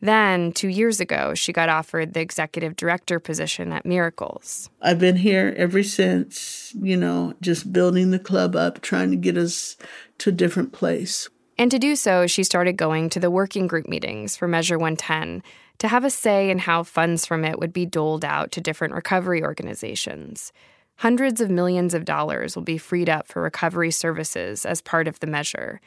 Then, 0.00 0.52
two 0.52 0.68
years 0.68 0.98
ago, 0.98 1.34
she 1.34 1.52
got 1.52 1.68
offered 1.68 2.14
the 2.14 2.20
executive 2.20 2.74
director 2.74 3.20
position 3.20 3.70
at 3.70 3.84
Miracles. 3.84 4.70
I've 4.80 4.98
been 4.98 5.16
here 5.16 5.54
ever 5.58 5.82
since, 5.82 6.74
you 6.80 6.96
know, 6.96 7.34
just 7.42 7.72
building 7.72 8.10
the 8.10 8.18
club 8.18 8.56
up, 8.56 8.80
trying 8.80 9.10
to 9.10 9.16
get 9.16 9.36
us 9.36 9.76
to 10.18 10.30
a 10.30 10.32
different 10.32 10.72
place. 10.72 11.28
And 11.58 11.70
to 11.70 11.78
do 11.78 11.94
so, 11.96 12.26
she 12.26 12.42
started 12.42 12.78
going 12.78 13.10
to 13.10 13.20
the 13.20 13.30
working 13.30 13.66
group 13.66 13.86
meetings 13.86 14.36
for 14.36 14.48
Measure 14.48 14.78
110 14.78 15.42
to 15.78 15.88
have 15.88 16.04
a 16.04 16.10
say 16.10 16.50
in 16.50 16.60
how 16.60 16.82
funds 16.82 17.26
from 17.26 17.44
it 17.44 17.58
would 17.58 17.72
be 17.72 17.84
doled 17.84 18.24
out 18.24 18.50
to 18.52 18.62
different 18.62 18.94
recovery 18.94 19.42
organizations. 19.42 20.52
Hundreds 20.96 21.40
of 21.40 21.50
millions 21.50 21.92
of 21.92 22.06
dollars 22.06 22.56
will 22.56 22.62
be 22.62 22.78
freed 22.78 23.10
up 23.10 23.26
for 23.26 23.42
recovery 23.42 23.90
services 23.90 24.64
as 24.64 24.80
part 24.80 25.06
of 25.06 25.20
the 25.20 25.26
measure 25.26 25.80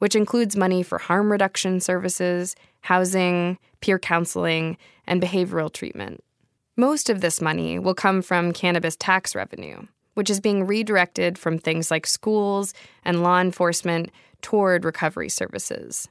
which 0.00 0.16
includes 0.16 0.56
money 0.56 0.82
for 0.82 0.98
harm 0.98 1.30
reduction 1.30 1.78
services, 1.78 2.56
housing, 2.80 3.58
peer 3.80 3.98
counseling, 3.98 4.76
and 5.06 5.22
behavioral 5.22 5.72
treatment. 5.72 6.24
Most 6.76 7.10
of 7.10 7.20
this 7.20 7.40
money 7.40 7.78
will 7.78 7.94
come 7.94 8.22
from 8.22 8.52
cannabis 8.52 8.96
tax 8.96 9.34
revenue, 9.34 9.82
which 10.14 10.30
is 10.30 10.40
being 10.40 10.66
redirected 10.66 11.38
from 11.38 11.58
things 11.58 11.90
like 11.90 12.06
schools 12.06 12.74
and 13.04 13.22
law 13.22 13.40
enforcement 13.40 14.10
toward 14.40 14.84
recovery 14.84 15.28
services. 15.28 16.08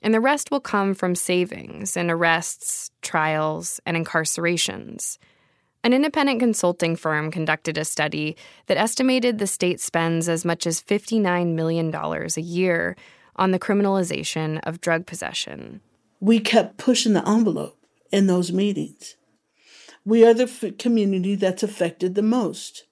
And 0.00 0.14
the 0.14 0.20
rest 0.20 0.50
will 0.50 0.60
come 0.60 0.94
from 0.94 1.14
savings 1.14 1.96
in 1.96 2.10
arrests, 2.10 2.90
trials, 3.02 3.80
and 3.84 3.96
incarcerations. 3.96 5.18
An 5.82 5.92
independent 5.92 6.40
consulting 6.40 6.96
firm 6.96 7.30
conducted 7.30 7.76
a 7.76 7.84
study 7.84 8.36
that 8.66 8.78
estimated 8.78 9.38
the 9.38 9.46
state 9.46 9.80
spends 9.80 10.28
as 10.28 10.44
much 10.44 10.66
as 10.66 10.80
$59 10.80 11.54
million 11.54 11.94
a 11.94 12.40
year 12.40 12.96
on 13.36 13.50
the 13.50 13.58
criminalization 13.58 14.60
of 14.64 14.80
drug 14.80 15.06
possession. 15.06 15.80
We 16.20 16.40
kept 16.40 16.78
pushing 16.78 17.12
the 17.12 17.28
envelope 17.28 17.78
in 18.10 18.26
those 18.26 18.52
meetings. 18.52 19.16
We 20.04 20.24
are 20.24 20.34
the 20.34 20.44
f- 20.44 20.78
community 20.78 21.34
that's 21.34 21.62
affected 21.62 22.14
the 22.14 22.22
most. 22.22 22.84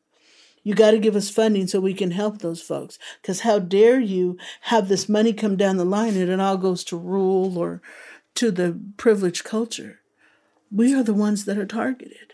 You 0.64 0.74
got 0.74 0.92
to 0.92 0.98
give 0.98 1.16
us 1.16 1.30
funding 1.30 1.66
so 1.66 1.80
we 1.80 1.94
can 1.94 2.12
help 2.12 2.38
those 2.38 2.62
folks. 2.62 2.98
Because 3.20 3.40
how 3.40 3.58
dare 3.58 4.00
you 4.00 4.38
have 4.62 4.88
this 4.88 5.08
money 5.08 5.32
come 5.32 5.56
down 5.56 5.76
the 5.76 5.84
line 5.84 6.16
and 6.16 6.30
it 6.30 6.40
all 6.40 6.56
goes 6.56 6.84
to 6.84 6.96
rule 6.96 7.58
or 7.58 7.82
to 8.36 8.50
the 8.50 8.78
privileged 8.96 9.44
culture? 9.44 10.00
We 10.70 10.94
are 10.94 11.02
the 11.02 11.14
ones 11.14 11.44
that 11.44 11.58
are 11.58 11.66
targeted. 11.66 12.32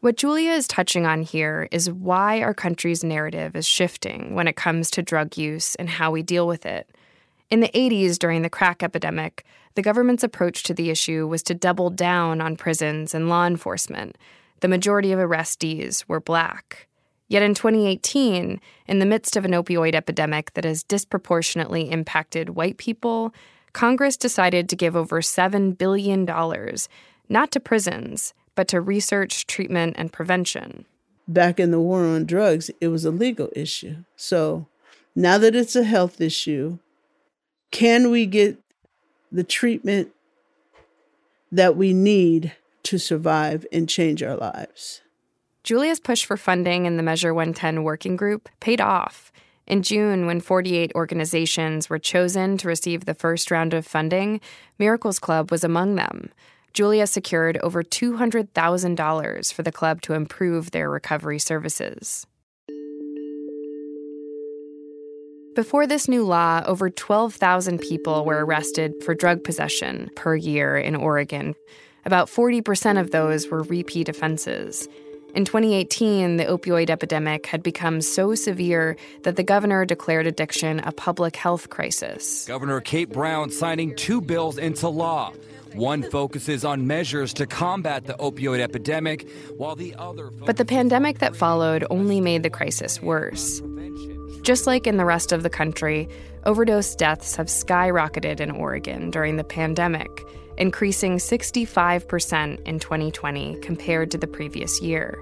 What 0.00 0.16
Julia 0.16 0.52
is 0.52 0.68
touching 0.68 1.06
on 1.06 1.22
here 1.22 1.68
is 1.72 1.90
why 1.90 2.40
our 2.40 2.54
country's 2.54 3.02
narrative 3.02 3.56
is 3.56 3.66
shifting 3.66 4.34
when 4.34 4.46
it 4.46 4.54
comes 4.54 4.90
to 4.92 5.02
drug 5.02 5.36
use 5.36 5.74
and 5.76 5.88
how 5.88 6.10
we 6.10 6.22
deal 6.22 6.46
with 6.46 6.66
it. 6.66 6.88
In 7.50 7.60
the 7.60 7.68
80s, 7.68 8.18
during 8.18 8.42
the 8.42 8.50
crack 8.50 8.82
epidemic, 8.82 9.44
the 9.74 9.82
government's 9.82 10.22
approach 10.22 10.62
to 10.64 10.74
the 10.74 10.90
issue 10.90 11.26
was 11.26 11.42
to 11.44 11.54
double 11.54 11.88
down 11.88 12.40
on 12.40 12.56
prisons 12.56 13.14
and 13.14 13.28
law 13.28 13.46
enforcement. 13.46 14.18
The 14.60 14.68
majority 14.68 15.12
of 15.12 15.18
arrestees 15.18 16.04
were 16.08 16.20
black. 16.20 16.88
Yet 17.28 17.42
in 17.42 17.54
2018, 17.54 18.60
in 18.86 18.98
the 18.98 19.06
midst 19.06 19.36
of 19.36 19.44
an 19.44 19.52
opioid 19.52 19.94
epidemic 19.94 20.52
that 20.54 20.64
has 20.64 20.82
disproportionately 20.82 21.90
impacted 21.90 22.50
white 22.50 22.76
people, 22.76 23.32
Congress 23.72 24.16
decided 24.16 24.68
to 24.68 24.76
give 24.76 24.96
over 24.96 25.20
$7 25.20 25.76
billion, 25.78 26.26
not 27.28 27.50
to 27.52 27.60
prisons, 27.60 28.34
but 28.54 28.68
to 28.68 28.80
research, 28.80 29.46
treatment, 29.46 29.94
and 29.98 30.12
prevention. 30.12 30.84
Back 31.28 31.60
in 31.60 31.70
the 31.70 31.80
war 31.80 32.04
on 32.04 32.26
drugs, 32.26 32.70
it 32.80 32.88
was 32.88 33.04
a 33.04 33.10
legal 33.10 33.50
issue. 33.54 34.04
So 34.16 34.66
now 35.14 35.38
that 35.38 35.54
it's 35.54 35.76
a 35.76 35.84
health 35.84 36.20
issue, 36.20 36.78
can 37.70 38.10
we 38.10 38.26
get 38.26 38.58
the 39.30 39.44
treatment 39.44 40.10
that 41.52 41.76
we 41.76 41.92
need 41.92 42.52
to 42.84 42.98
survive 42.98 43.66
and 43.72 43.88
change 43.88 44.22
our 44.22 44.36
lives? 44.36 45.02
Julia's 45.64 46.00
push 46.00 46.24
for 46.24 46.36
funding 46.36 46.86
in 46.86 46.96
the 46.96 47.02
Measure 47.02 47.34
110 47.34 47.82
working 47.82 48.16
group 48.16 48.48
paid 48.60 48.80
off. 48.80 49.30
In 49.66 49.82
June, 49.82 50.26
when 50.26 50.40
48 50.40 50.92
organizations 50.94 51.90
were 51.90 51.98
chosen 51.98 52.56
to 52.56 52.68
receive 52.68 53.04
the 53.04 53.12
first 53.12 53.50
round 53.50 53.74
of 53.74 53.86
funding, 53.86 54.40
Miracles 54.78 55.18
Club 55.18 55.50
was 55.50 55.62
among 55.62 55.96
them. 55.96 56.30
Julia 56.72 57.06
secured 57.06 57.58
over 57.58 57.82
$200,000 57.82 59.52
for 59.52 59.62
the 59.62 59.72
club 59.72 60.00
to 60.02 60.14
improve 60.14 60.70
their 60.70 60.88
recovery 60.88 61.38
services. 61.38 62.26
Before 65.58 65.88
this 65.88 66.06
new 66.06 66.22
law, 66.22 66.62
over 66.66 66.88
12,000 66.88 67.80
people 67.80 68.24
were 68.24 68.44
arrested 68.44 68.94
for 69.02 69.12
drug 69.12 69.42
possession 69.42 70.08
per 70.14 70.36
year 70.36 70.76
in 70.76 70.94
Oregon. 70.94 71.56
About 72.04 72.28
40% 72.28 73.00
of 73.00 73.10
those 73.10 73.48
were 73.48 73.64
repeat 73.64 74.08
offenses. 74.08 74.86
In 75.34 75.44
2018, 75.44 76.36
the 76.36 76.44
opioid 76.44 76.90
epidemic 76.90 77.46
had 77.46 77.64
become 77.64 78.00
so 78.02 78.36
severe 78.36 78.96
that 79.24 79.34
the 79.34 79.42
governor 79.42 79.84
declared 79.84 80.28
addiction 80.28 80.78
a 80.78 80.92
public 80.92 81.34
health 81.34 81.70
crisis. 81.70 82.46
Governor 82.46 82.80
Kate 82.80 83.08
Brown 83.08 83.50
signing 83.50 83.96
two 83.96 84.20
bills 84.20 84.58
into 84.58 84.88
law. 84.88 85.32
One 85.74 86.08
focuses 86.08 86.64
on 86.64 86.86
measures 86.86 87.34
to 87.34 87.48
combat 87.48 88.04
the 88.04 88.14
opioid 88.14 88.60
epidemic, 88.60 89.28
while 89.56 89.74
the 89.74 89.96
other. 89.96 90.30
But 90.30 90.56
the 90.56 90.64
pandemic 90.64 91.18
that 91.18 91.34
followed 91.34 91.84
only 91.90 92.20
made 92.20 92.44
the 92.44 92.50
crisis 92.50 93.02
worse. 93.02 93.60
Just 94.42 94.66
like 94.66 94.86
in 94.86 94.96
the 94.96 95.04
rest 95.04 95.32
of 95.32 95.42
the 95.42 95.50
country, 95.50 96.08
overdose 96.44 96.94
deaths 96.94 97.36
have 97.36 97.46
skyrocketed 97.46 98.40
in 98.40 98.50
Oregon 98.50 99.10
during 99.10 99.36
the 99.36 99.44
pandemic 99.44 100.08
increasing 100.58 101.18
65% 101.18 102.66
in 102.66 102.78
2020 102.78 103.60
compared 103.60 104.10
to 104.10 104.18
the 104.18 104.26
previous 104.26 104.82
year. 104.82 105.16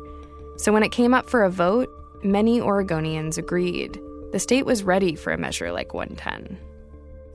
So 0.57 0.73
when 0.73 0.83
it 0.83 0.93
came 0.93 1.13
up 1.15 1.29
for 1.29 1.45
a 1.45 1.51
vote, 1.51 1.91
many 2.25 2.59
Oregonians 2.59 3.37
agreed. 3.37 4.01
The 4.33 4.39
state 4.39 4.65
was 4.65 4.83
ready 4.83 5.15
for 5.15 5.33
a 5.33 5.39
measure 5.39 5.71
like 5.71 5.93
110. 5.93 6.59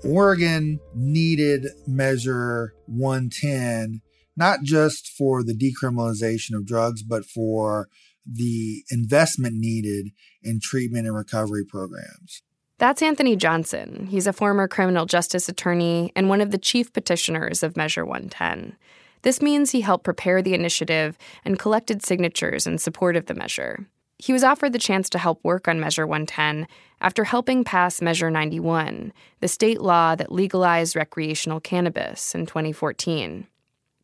Oregon 0.03 0.79
needed 0.95 1.67
Measure 1.87 2.73
110 2.87 4.01
not 4.37 4.63
just 4.63 5.09
for 5.09 5.43
the 5.43 5.53
decriminalization 5.53 6.55
of 6.55 6.65
drugs, 6.65 7.03
but 7.03 7.25
for 7.25 7.89
the 8.25 8.83
investment 8.89 9.55
needed 9.57 10.11
in 10.43 10.59
treatment 10.59 11.07
and 11.07 11.15
recovery 11.15 11.65
programs. 11.65 12.41
That's 12.77 13.03
Anthony 13.03 13.35
Johnson. 13.35 14.07
He's 14.09 14.25
a 14.25 14.33
former 14.33 14.67
criminal 14.67 15.05
justice 15.05 15.47
attorney 15.47 16.11
and 16.15 16.29
one 16.29 16.41
of 16.41 16.49
the 16.49 16.57
chief 16.57 16.91
petitioners 16.91 17.61
of 17.61 17.77
Measure 17.77 18.05
110. 18.05 18.75
This 19.21 19.41
means 19.41 19.69
he 19.69 19.81
helped 19.81 20.03
prepare 20.03 20.41
the 20.41 20.55
initiative 20.55 21.17
and 21.45 21.59
collected 21.59 22.03
signatures 22.03 22.65
in 22.65 22.79
support 22.79 23.15
of 23.15 23.27
the 23.27 23.35
measure. 23.35 23.85
He 24.17 24.33
was 24.33 24.43
offered 24.43 24.73
the 24.73 24.79
chance 24.79 25.09
to 25.11 25.19
help 25.19 25.43
work 25.43 25.67
on 25.67 25.79
Measure 25.79 26.07
110 26.07 26.67
after 27.01 27.23
helping 27.23 27.63
pass 27.63 28.01
Measure 28.01 28.29
91, 28.29 29.13
the 29.39 29.47
state 29.47 29.81
law 29.81 30.15
that 30.15 30.31
legalized 30.31 30.95
recreational 30.95 31.59
cannabis 31.59 32.35
in 32.35 32.45
2014. 32.45 33.47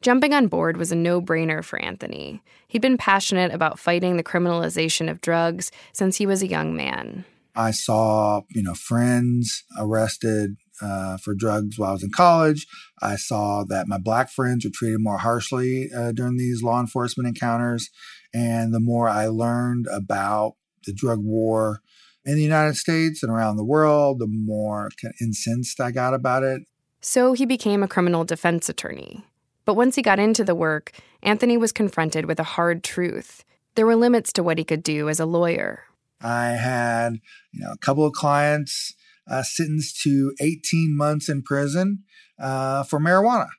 Jumping 0.01 0.33
on 0.33 0.47
board 0.47 0.77
was 0.77 0.91
a 0.91 0.95
no 0.95 1.21
brainer 1.21 1.63
for 1.63 1.79
Anthony. 1.81 2.41
He'd 2.67 2.81
been 2.81 2.97
passionate 2.97 3.51
about 3.51 3.79
fighting 3.79 4.17
the 4.17 4.23
criminalization 4.23 5.09
of 5.09 5.21
drugs 5.21 5.71
since 5.91 6.17
he 6.17 6.25
was 6.25 6.41
a 6.41 6.47
young 6.47 6.75
man. 6.75 7.25
I 7.55 7.71
saw, 7.71 8.41
you 8.51 8.61
know, 8.61 8.75
friends 8.75 9.63
arrested 9.79 10.57
uh, 10.79 11.17
for 11.17 11.33
drugs 11.33 11.79
while 11.79 11.89
I 11.89 11.93
was 11.93 12.03
in 12.03 12.11
college. 12.11 12.67
I 13.01 13.15
saw 13.15 13.63
that 13.69 13.87
my 13.87 13.97
black 13.97 14.29
friends 14.29 14.63
were 14.63 14.71
treated 14.71 14.99
more 15.01 15.17
harshly 15.17 15.89
uh, 15.95 16.11
during 16.11 16.37
these 16.37 16.61
law 16.61 16.79
enforcement 16.79 17.27
encounters. 17.27 17.89
And 18.33 18.73
the 18.73 18.79
more 18.79 19.09
I 19.09 19.25
learned 19.27 19.87
about 19.91 20.53
the 20.85 20.93
drug 20.93 21.19
war 21.23 21.81
in 22.25 22.35
the 22.35 22.43
United 22.43 22.75
States 22.75 23.23
and 23.23 23.31
around 23.31 23.57
the 23.57 23.65
world, 23.65 24.19
the 24.19 24.27
more 24.27 24.89
incensed 25.19 25.81
I 25.81 25.89
got 25.89 26.13
about 26.13 26.43
it. 26.43 26.61
So 27.01 27.33
he 27.33 27.45
became 27.45 27.81
a 27.81 27.87
criminal 27.87 28.23
defense 28.23 28.69
attorney. 28.69 29.23
But 29.67 29.75
once 29.75 29.97
he 29.97 30.01
got 30.01 30.17
into 30.17 30.45
the 30.45 30.55
work, 30.55 30.93
Anthony 31.21 31.57
was 31.57 31.73
confronted 31.73 32.25
with 32.25 32.39
a 32.39 32.43
hard 32.55 32.85
truth. 32.85 33.43
There 33.75 33.85
were 33.85 33.97
limits 33.97 34.31
to 34.33 34.43
what 34.43 34.57
he 34.57 34.63
could 34.63 34.81
do 34.81 35.09
as 35.09 35.19
a 35.19 35.25
lawyer. 35.25 35.83
I 36.21 36.51
had, 36.51 37.19
you 37.51 37.59
know, 37.59 37.73
a 37.73 37.77
couple 37.77 38.05
of 38.05 38.13
clients 38.13 38.95
uh, 39.29 39.43
sentenced 39.43 40.01
to 40.03 40.33
18 40.39 40.95
months 40.95 41.27
in 41.27 41.43
prison 41.43 42.05
uh, 42.39 42.83
for 42.83 42.97
marijuana. 42.97 43.49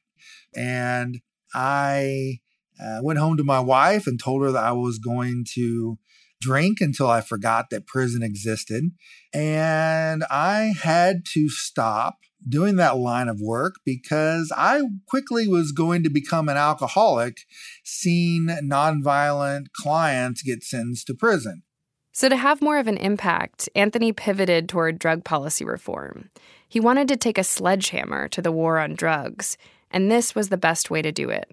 And 0.57 1.21
I 1.55 2.38
uh, 2.83 3.01
went 3.03 3.18
home 3.18 3.37
to 3.37 3.44
my 3.44 3.61
wife 3.61 4.07
and 4.07 4.18
told 4.18 4.42
her 4.42 4.51
that 4.51 4.64
I 4.64 4.73
was 4.73 4.99
going 4.99 5.44
to 5.57 5.99
drink 6.40 6.81
until 6.81 7.11
I 7.11 7.21
forgot 7.21 7.68
that 7.68 7.87
prison 7.87 8.23
existed. 8.23 8.92
And 9.35 10.25
I 10.31 10.73
had 10.83 11.27
to 11.35 11.51
stop 11.51 12.21
doing 12.46 12.77
that 12.77 12.96
line 12.96 13.29
of 13.29 13.40
work 13.40 13.77
because 13.85 14.53
I 14.57 14.83
quickly 15.07 15.48
was 15.48 15.72
going 15.72 16.03
to 16.03 16.11
become 16.11 16.48
an 16.48 16.57
alcoholic, 16.57 17.40
seeing 17.85 18.46
nonviolent 18.46 19.66
clients 19.72 20.42
get 20.42 20.62
sentenced 20.62 21.07
to 21.09 21.14
prison. 21.14 21.62
So, 22.12 22.29
to 22.29 22.37
have 22.37 22.61
more 22.61 22.79
of 22.79 22.88
an 22.88 22.96
impact, 22.96 23.68
Anthony 23.77 24.12
pivoted 24.12 24.68
toward 24.68 24.98
drug 24.98 25.24
policy 25.24 25.64
reform. 25.64 26.31
He 26.68 26.81
wanted 26.81 27.07
to 27.09 27.16
take 27.16 27.38
a 27.38 27.44
sledgehammer 27.44 28.29
to 28.29 28.42
the 28.42 28.53
war 28.53 28.79
on 28.79 28.94
drugs, 28.94 29.57
and 29.90 30.11
this 30.11 30.35
was 30.35 30.48
the 30.48 30.57
best 30.57 30.90
way 30.90 31.01
to 31.01 31.12
do 31.12 31.31
it. 31.31 31.51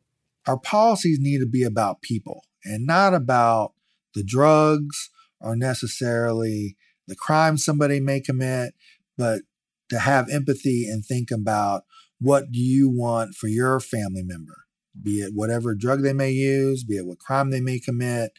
Our 0.48 0.58
policies 0.58 1.20
need 1.20 1.40
to 1.40 1.48
be 1.48 1.64
about 1.64 2.02
people 2.02 2.44
and 2.64 2.86
not 2.86 3.14
about 3.14 3.74
the 4.16 4.24
drugs 4.24 5.10
or 5.40 5.56
necessarily 5.56 6.76
the 7.08 7.16
crime 7.16 7.58
somebody 7.58 8.00
may 8.00 8.20
commit, 8.20 8.74
but 9.18 9.42
to 9.90 10.00
have 10.00 10.30
empathy 10.30 10.88
and 10.90 11.04
think 11.04 11.32
about 11.32 11.84
what 12.20 12.52
do 12.52 12.60
you 12.60 12.90
want 12.90 13.36
for 13.36 13.48
your 13.48 13.80
family 13.80 14.24
member, 14.24 14.66
be 15.02 15.22
it 15.22 15.32
whatever 15.34 15.76
drug 15.76 16.02
they 16.02 16.14
may 16.14 16.32
use, 16.32 16.84
be 16.84 16.98
it 16.98 17.06
what 17.06 17.20
crime 17.20 17.52
they 17.52 17.62
may 17.62 17.80
commit, 17.80 18.32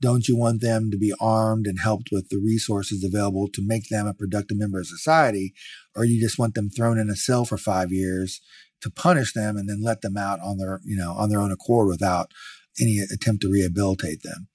don't 0.00 0.28
you 0.28 0.36
want 0.36 0.62
them 0.62 0.90
to 0.90 0.96
be 0.96 1.12
armed 1.20 1.66
and 1.66 1.80
helped 1.80 2.08
with 2.10 2.30
the 2.30 2.38
resources 2.38 3.04
available 3.04 3.48
to 3.52 3.62
make 3.64 3.88
them 3.88 4.06
a 4.06 4.14
productive 4.14 4.56
member 4.56 4.80
of 4.80 4.86
society? 4.86 5.52
Or 5.94 6.04
you 6.04 6.20
just 6.20 6.38
want 6.38 6.54
them 6.54 6.70
thrown 6.70 6.98
in 6.98 7.10
a 7.10 7.16
cell 7.16 7.44
for 7.44 7.58
five 7.58 7.92
years 7.92 8.40
to 8.80 8.90
punish 8.90 9.34
them 9.34 9.58
and 9.58 9.68
then 9.68 9.82
let 9.82 10.00
them 10.00 10.16
out 10.16 10.40
on 10.40 10.56
their, 10.56 10.80
you 10.84 10.96
know, 10.96 11.12
on 11.12 11.28
their 11.28 11.40
own 11.40 11.52
accord 11.52 11.86
without 11.86 12.32
any 12.80 12.98
attempt 12.98 13.42
to 13.42 13.50
rehabilitate 13.50 14.22
them? 14.22 14.48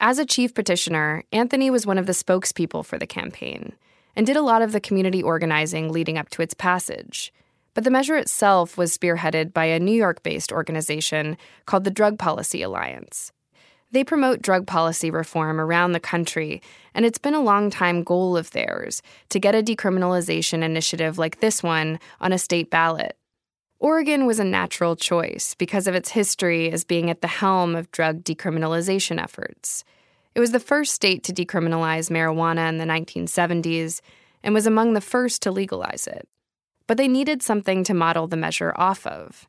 As 0.00 0.18
a 0.18 0.26
chief 0.26 0.52
petitioner, 0.52 1.24
Anthony 1.32 1.70
was 1.70 1.86
one 1.86 1.98
of 1.98 2.06
the 2.06 2.12
spokespeople 2.12 2.84
for 2.84 2.98
the 2.98 3.06
campaign 3.06 3.74
and 4.16 4.26
did 4.26 4.36
a 4.36 4.42
lot 4.42 4.62
of 4.62 4.72
the 4.72 4.80
community 4.80 5.22
organizing 5.22 5.92
leading 5.92 6.18
up 6.18 6.28
to 6.30 6.42
its 6.42 6.54
passage. 6.54 7.32
But 7.74 7.84
the 7.84 7.90
measure 7.90 8.16
itself 8.16 8.76
was 8.76 8.96
spearheaded 8.96 9.52
by 9.52 9.66
a 9.66 9.78
New 9.78 9.94
York 9.94 10.22
based 10.22 10.52
organization 10.52 11.36
called 11.66 11.84
the 11.84 11.90
Drug 11.90 12.18
Policy 12.18 12.62
Alliance. 12.62 13.32
They 13.90 14.04
promote 14.04 14.42
drug 14.42 14.66
policy 14.66 15.10
reform 15.10 15.60
around 15.60 15.92
the 15.92 16.00
country, 16.00 16.60
and 16.92 17.06
it's 17.06 17.18
been 17.18 17.34
a 17.34 17.42
long-time 17.42 18.02
goal 18.02 18.36
of 18.36 18.50
theirs 18.50 19.00
to 19.30 19.40
get 19.40 19.54
a 19.54 19.62
decriminalization 19.62 20.62
initiative 20.62 21.16
like 21.16 21.40
this 21.40 21.62
one 21.62 21.98
on 22.20 22.32
a 22.32 22.38
state 22.38 22.68
ballot. 22.68 23.16
Oregon 23.78 24.26
was 24.26 24.40
a 24.40 24.44
natural 24.44 24.96
choice 24.96 25.54
because 25.54 25.86
of 25.86 25.94
its 25.94 26.10
history 26.10 26.70
as 26.70 26.84
being 26.84 27.08
at 27.08 27.22
the 27.22 27.28
helm 27.28 27.76
of 27.76 27.90
drug 27.92 28.24
decriminalization 28.24 29.22
efforts. 29.22 29.84
It 30.38 30.40
was 30.40 30.52
the 30.52 30.60
first 30.60 30.94
state 30.94 31.24
to 31.24 31.32
decriminalize 31.32 32.12
marijuana 32.12 32.68
in 32.68 32.78
the 32.78 32.84
1970s 32.84 34.00
and 34.44 34.54
was 34.54 34.68
among 34.68 34.92
the 34.92 35.00
first 35.00 35.42
to 35.42 35.50
legalize 35.50 36.06
it. 36.06 36.28
But 36.86 36.96
they 36.96 37.08
needed 37.08 37.42
something 37.42 37.82
to 37.82 37.92
model 37.92 38.28
the 38.28 38.36
measure 38.36 38.72
off 38.76 39.04
of. 39.04 39.48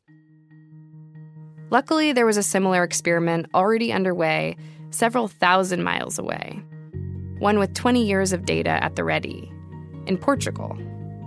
Luckily, 1.70 2.10
there 2.10 2.26
was 2.26 2.36
a 2.36 2.42
similar 2.42 2.82
experiment 2.82 3.46
already 3.54 3.92
underway 3.92 4.56
several 4.90 5.28
thousand 5.28 5.84
miles 5.84 6.18
away, 6.18 6.60
one 7.38 7.60
with 7.60 7.72
20 7.74 8.04
years 8.04 8.32
of 8.32 8.44
data 8.44 8.82
at 8.82 8.96
the 8.96 9.04
ready, 9.04 9.48
in 10.08 10.18
Portugal. 10.18 10.76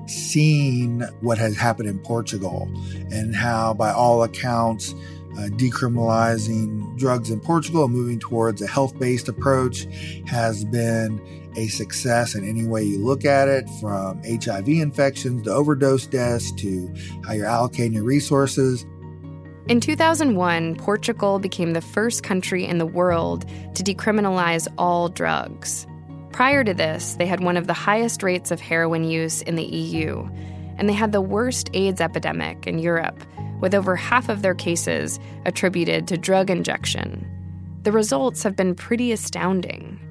Seeing 0.08 1.04
what 1.22 1.38
has 1.38 1.56
happened 1.56 1.88
in 1.88 2.00
Portugal 2.00 2.70
and 3.14 3.34
how, 3.34 3.74
by 3.74 3.94
all 3.94 4.24
accounts, 4.24 4.94
uh, 5.38 5.50
decriminalizing 5.50 6.98
drugs 6.98 7.30
in 7.30 7.40
Portugal 7.40 7.86
and 7.86 7.94
moving 7.94 8.20
towards 8.20 8.62
a 8.62 8.68
health 8.68 8.98
based 9.00 9.28
approach 9.28 9.86
has 10.28 10.64
been 10.66 11.22
a 11.56 11.68
success 11.68 12.36
in 12.36 12.48
any 12.48 12.66
way 12.66 12.84
you 12.84 12.98
look 12.98 13.26
at 13.26 13.48
it, 13.48 13.70
from 13.80 14.22
HIV 14.24 14.68
infections 14.68 15.44
to 15.44 15.52
overdose 15.52 16.08
deaths 16.08 16.52
to 16.54 16.94
how 17.26 17.34
you're 17.34 17.48
allocating 17.48 17.94
your 17.94 18.04
resources. 18.04 18.86
In 19.68 19.80
2001, 19.80 20.76
Portugal 20.76 21.40
became 21.40 21.72
the 21.72 21.82
first 21.82 22.22
country 22.22 22.66
in 22.66 22.80
the 22.80 22.86
world 22.86 23.46
to 23.76 23.84
decriminalize 23.84 24.68
all 24.78 25.08
drugs. 25.08 25.88
Prior 26.34 26.64
to 26.64 26.74
this, 26.74 27.14
they 27.14 27.26
had 27.26 27.42
one 27.42 27.56
of 27.56 27.68
the 27.68 27.74
highest 27.74 28.24
rates 28.24 28.52
of 28.52 28.60
heroin 28.60 29.04
use 29.04 29.42
in 29.44 29.56
the 29.56 29.64
EU, 29.64 30.28
and 30.78 30.90
they 30.90 30.94
had 30.94 31.12
the 31.12 31.22
worst 31.22 31.70
AIDS 31.74 32.02
epidemic 32.02 32.68
in 32.68 32.80
Europe, 32.80 33.24
with 33.64 33.74
over 33.74 33.96
half 33.96 34.28
of 34.28 34.42
their 34.42 34.54
cases 34.54 35.22
attributed 35.46 36.06
to 36.06 36.18
drug 36.18 36.50
injection. 36.50 37.26
The 37.84 37.94
results 37.94 38.44
have 38.44 38.58
been 38.58 38.76
pretty 38.76 39.14
astounding. 39.14 40.02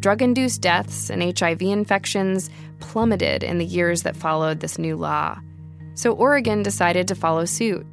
Drug 0.00 0.20
induced 0.20 0.62
deaths 0.62 1.08
and 1.08 1.22
HIV 1.38 1.62
infections 1.62 2.50
plummeted 2.80 3.44
in 3.44 3.58
the 3.58 3.64
years 3.64 4.02
that 4.02 4.16
followed 4.16 4.58
this 4.58 4.80
new 4.80 4.96
law. 4.96 5.38
So 5.94 6.10
Oregon 6.10 6.64
decided 6.64 7.06
to 7.06 7.14
follow 7.14 7.44
suit. 7.44 7.86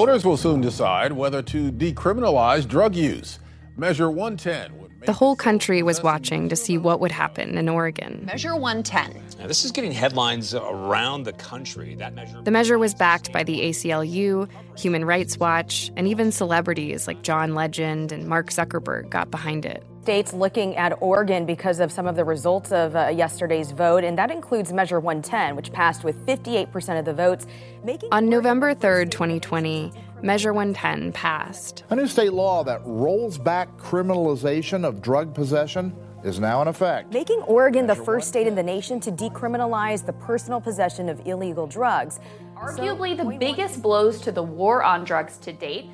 Voters 0.00 0.24
will 0.24 0.36
soon 0.36 0.60
decide 0.60 1.12
whether 1.12 1.40
to 1.40 1.70
decriminalize 1.70 2.66
drug 2.66 2.96
use. 2.96 3.38
Measure 3.78 4.10
110 4.10 4.88
the 5.06 5.12
whole 5.12 5.36
country 5.36 5.82
was 5.82 6.02
watching 6.02 6.48
to 6.48 6.56
see 6.56 6.76
what 6.76 7.00
would 7.00 7.12
happen 7.12 7.56
in 7.56 7.68
Oregon. 7.68 8.24
Measure 8.26 8.56
110. 8.56 9.38
Now, 9.38 9.46
this 9.46 9.64
is 9.64 9.70
getting 9.70 9.92
headlines 9.92 10.54
around 10.54 11.22
the 11.22 11.32
country. 11.34 11.94
That 11.94 12.14
measure. 12.14 12.40
The 12.42 12.50
measure 12.50 12.78
was 12.78 12.94
backed 12.94 13.32
by 13.32 13.44
the 13.44 13.60
ACLU, 13.60 14.48
Human 14.76 15.04
Rights 15.04 15.38
Watch, 15.38 15.90
and 15.96 16.08
even 16.08 16.32
celebrities 16.32 17.06
like 17.06 17.22
John 17.22 17.54
Legend 17.54 18.10
and 18.10 18.26
Mark 18.26 18.50
Zuckerberg 18.50 19.08
got 19.08 19.30
behind 19.30 19.64
it. 19.64 19.84
States 20.02 20.32
looking 20.32 20.74
at 20.76 20.96
Oregon 21.02 21.44
because 21.44 21.80
of 21.80 21.92
some 21.92 22.06
of 22.06 22.16
the 22.16 22.24
results 22.24 22.72
of 22.72 22.96
uh, 22.96 23.08
yesterday's 23.08 23.72
vote, 23.72 24.04
and 24.04 24.16
that 24.16 24.30
includes 24.30 24.72
Measure 24.72 24.98
110, 25.00 25.54
which 25.54 25.70
passed 25.70 26.02
with 26.02 26.16
58% 26.26 26.98
of 26.98 27.04
the 27.04 27.12
votes. 27.12 27.46
Making 27.84 28.08
On 28.10 28.28
November 28.28 28.74
3rd, 28.74 29.10
2020, 29.10 29.92
Measure 30.22 30.52
110 30.52 31.12
passed. 31.12 31.84
A 31.90 31.96
new 31.96 32.08
state 32.08 32.32
law 32.32 32.64
that 32.64 32.80
rolls 32.84 33.38
back 33.38 33.76
criminalization 33.78 34.84
of 34.84 35.00
drug 35.00 35.32
possession 35.32 35.94
is 36.24 36.40
now 36.40 36.60
in 36.60 36.66
effect. 36.66 37.12
Making 37.12 37.40
Oregon 37.42 37.86
the 37.86 37.94
first 37.94 38.26
state 38.26 38.48
in 38.48 38.56
the 38.56 38.62
nation 38.62 38.98
to 39.00 39.12
decriminalize 39.12 40.04
the 40.04 40.12
personal 40.12 40.60
possession 40.60 41.08
of 41.08 41.24
illegal 41.24 41.68
drugs. 41.68 42.18
Arguably 42.56 43.16
the 43.16 43.36
biggest 43.38 43.80
blows 43.80 44.20
to 44.22 44.32
the 44.32 44.42
war 44.42 44.82
on 44.82 45.04
drugs 45.04 45.36
to 45.38 45.52
date. 45.52 45.86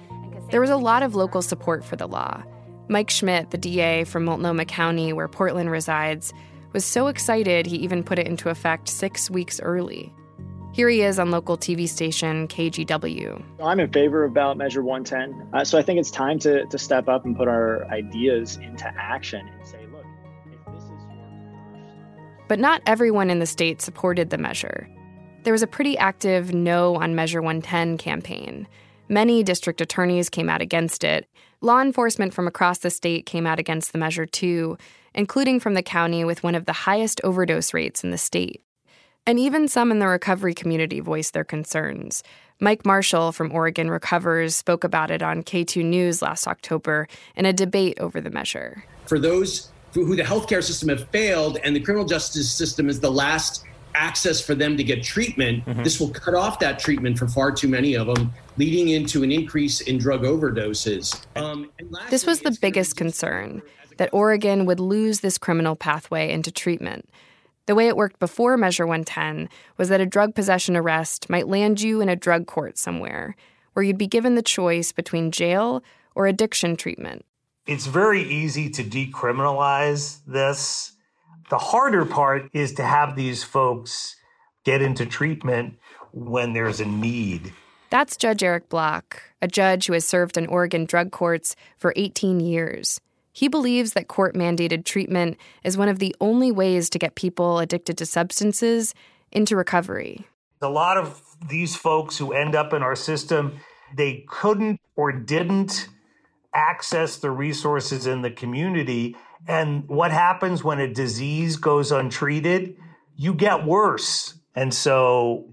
There 0.51 0.63
was 0.63 0.71
a 0.71 0.77
lot 0.77 1.03
of 1.03 1.15
local 1.15 1.43
support 1.43 1.85
for 1.85 1.97
the 1.97 2.09
law. 2.09 2.43
Mike 2.89 3.11
Schmidt, 3.11 3.51
the 3.51 3.59
DA 3.59 4.05
from 4.05 4.25
Multnomah 4.25 4.65
County, 4.65 5.13
where 5.13 5.29
Portland 5.29 5.71
resides, 5.71 6.33
was 6.73 6.85
so 6.85 7.09
excited 7.09 7.67
he 7.67 7.77
even 7.77 8.03
put 8.03 8.19
it 8.19 8.27
into 8.27 8.49
effect 8.49 8.89
six 8.89 9.31
weeks 9.31 9.61
early. 9.61 10.15
Here 10.75 10.89
he 10.89 11.03
is 11.03 11.21
on 11.21 11.31
local 11.31 11.57
TV 11.57 11.89
station 11.89 12.49
KGW. 12.49 13.41
I'm 13.63 13.79
in 13.79 13.93
favor 13.93 14.25
of 14.25 14.35
ballot 14.35 14.59
measure 14.59 14.83
110. 14.83 15.51
Uh, 15.53 15.65
so 15.65 15.79
I 15.79 15.83
think 15.83 16.01
it's 16.01 16.11
time 16.11 16.41
to, 16.41 16.67
to 16.67 16.79
step 16.79 17.09
up 17.09 17.25
and 17.25 17.37
put 17.37 17.47
our 17.47 17.85
ideas 17.93 18.57
into 18.57 18.93
action 18.99 19.47
and 19.47 19.69
say, 19.69 19.79
look, 19.93 20.05
if 20.51 20.75
this 20.75 20.83
is 20.83 20.91
your 20.91 22.45
But 22.49 22.59
not 22.59 22.83
everyone 22.87 23.31
in 23.31 23.39
the 23.39 23.47
state 23.47 23.83
supported 23.83 24.31
the 24.31 24.37
measure. 24.37 24.89
There 25.45 25.53
was 25.53 25.63
a 25.63 25.69
pretty 25.69 25.97
active 25.97 26.53
no 26.53 26.97
on 26.97 27.15
Measure 27.15 27.41
110 27.41 27.97
campaign. 27.97 28.67
Many 29.09 29.45
district 29.45 29.81
attorneys 29.81 30.29
came 30.29 30.49
out 30.49 30.61
against 30.61 31.05
it. 31.05 31.29
Law 31.61 31.81
enforcement 31.83 32.35
from 32.35 32.49
across 32.49 32.79
the 32.79 32.91
state 32.91 33.27
came 33.27 33.47
out 33.47 33.61
against 33.61 33.93
the 33.93 33.99
measure 33.99 34.27
too, 34.27 34.77
including 35.15 35.61
from 35.61 35.75
the 35.75 35.85
county 35.85 36.25
with 36.25 36.43
one 36.43 36.57
of 36.57 36.67
the 36.67 36.73
highest 36.73 37.21
overdose 37.23 37.73
rates 37.73 38.03
in 38.03 38.11
the 38.11 38.19
state. 38.19 38.61
And 39.27 39.39
even 39.39 39.69
some 39.69 39.91
in 39.91 40.01
the 40.01 40.07
recovery 40.07 40.53
community 40.53 41.01
voiced 41.01 41.33
their 41.33 41.45
concerns. 41.45 42.23
Mike 42.61 42.85
Marshall 42.85 43.33
from 43.33 43.53
Oregon 43.53 43.91
Recovers 43.91 44.55
spoke 44.55 44.85
about 44.85 45.11
it 45.11 45.23
on 45.23 45.43
K2 45.43 45.83
News 45.83 46.21
last 46.21 46.47
October 46.47 47.09
in 47.35 47.47
a 47.47 47.53
debate 47.53 47.99
over 48.01 48.21
the 48.21 48.31
measure. 48.31 48.85
For 49.07 49.19
those 49.19 49.71
who 49.95 50.15
the 50.15 50.23
healthcare 50.23 50.63
system 50.63 50.91
have 50.91 51.09
failed 51.09 51.59
and 51.65 51.75
the 51.75 51.81
criminal 51.81 52.07
justice 52.07 52.51
system 52.51 52.89
is 52.89 53.01
the 53.01 53.11
last 53.11 53.65
access 53.95 54.41
for 54.41 54.55
them 54.55 54.77
to 54.77 54.85
get 54.85 55.03
treatment, 55.03 55.65
mm-hmm. 55.65 55.83
this 55.83 56.01
will 56.01 56.11
cut 56.11 56.35
off 56.35 56.59
that 56.59 56.79
treatment 56.79 57.19
for 57.19 57.27
far 57.27 57.51
too 57.51 57.69
many 57.69 57.95
of 57.95 58.09
them, 58.09 58.33
leading 58.57 58.89
into 58.89 59.23
an 59.23 59.33
increase 59.33 59.81
in 59.81 59.97
drug 59.99 60.23
overdoses. 60.23 61.25
Um, 61.37 61.71
lastly, 61.91 62.11
this 62.11 62.27
was 62.27 62.41
the 62.41 62.57
biggest 62.61 62.97
concern 62.97 63.63
that 63.97 64.11
Oregon 64.13 64.67
would 64.67 64.81
lose 64.81 65.21
this 65.21 65.39
criminal 65.39 65.77
pathway 65.77 66.31
into 66.31 66.51
treatment. 66.51 67.09
The 67.67 67.75
way 67.75 67.89
it 67.89 67.97
worked 67.97 68.19
before 68.19 68.59
Measure 68.59 68.87
110 68.87 69.49
was 69.79 69.89
that 69.89 70.01
a 70.01 70.07
drug 70.07 70.35
possession 70.35 70.77
arrest 70.77 71.31
might 71.31 71.49
land 71.49 71.81
you 71.81 72.03
in 72.03 72.11
a 72.11 72.17
drug 72.17 72.47
court 72.47 72.77
somewhere, 72.77 73.37
where 73.73 73.83
you'd 73.83 73.97
be 73.97 74.07
given 74.07 74.35
the 74.35 74.43
choice 74.43 74.93
between 74.93 75.31
jail 75.31 75.83
or 76.15 76.27
addiction 76.27 76.77
treatment. 76.77 77.25
It's 77.67 77.87
very 77.87 78.23
easy 78.23 78.69
to 78.71 78.85
decriminalize 78.85 80.19
this. 80.27 80.93
The 81.49 81.59
harder 81.59 82.05
part 82.05 82.51
is 82.53 82.75
to 82.75 82.83
have 82.85 83.17
these 83.17 83.43
folks 83.43 84.17
get 84.65 84.83
into 84.83 85.07
treatment 85.07 85.79
when 86.13 86.53
there's 86.53 86.81
a 86.81 86.85
need. 86.85 87.55
That's 87.89 88.17
Judge 88.17 88.43
Eric 88.43 88.69
Bloch, 88.69 89.23
a 89.41 89.49
judge 89.49 89.87
who 89.87 89.95
has 89.95 90.07
served 90.07 90.37
in 90.37 90.47
Oregon 90.47 90.85
drug 90.85 91.13
courts 91.13 91.57
for 91.79 91.95
18 91.97 92.41
years. 92.41 93.01
He 93.35 93.49
believes 93.49 93.93
that 93.93 94.07
court 94.07 94.37
mandated 94.37 94.85
treatment 94.85 95.37
is 95.65 95.77
one 95.77 95.89
of 95.89 95.99
the 95.99 96.15
only 96.21 96.53
ways 96.53 96.89
to 96.91 97.01
get 97.01 97.17
people 97.17 97.59
addicted 97.59 97.99
to 97.99 98.07
substances 98.07 98.95
into 99.33 99.57
recovery. 99.57 100.25
A 100.63 100.69
lot 100.69 100.97
of 100.97 101.21
these 101.49 101.75
folks 101.75 102.17
who 102.17 102.33
end 102.33 102.55
up 102.55 102.73
in 102.73 102.83
our 102.83 102.95
system, 102.95 103.59
they 103.95 104.25
couldn't 104.29 104.81
or 104.95 105.11
didn't 105.11 105.89
access 106.55 107.17
the 107.17 107.33
resources 107.33 108.07
in 108.07 108.23
the 108.23 108.31
community. 108.31 109.17
And 109.49 109.89
what 109.89 110.13
happens 110.13 110.63
when 110.63 110.79
a 110.79 110.87
disease 110.87 111.57
goes 111.57 111.91
untreated? 111.91 112.77
You 113.17 113.35
get 113.35 113.67
worse. 113.67 114.39
And 114.55 114.73
so 114.73 115.51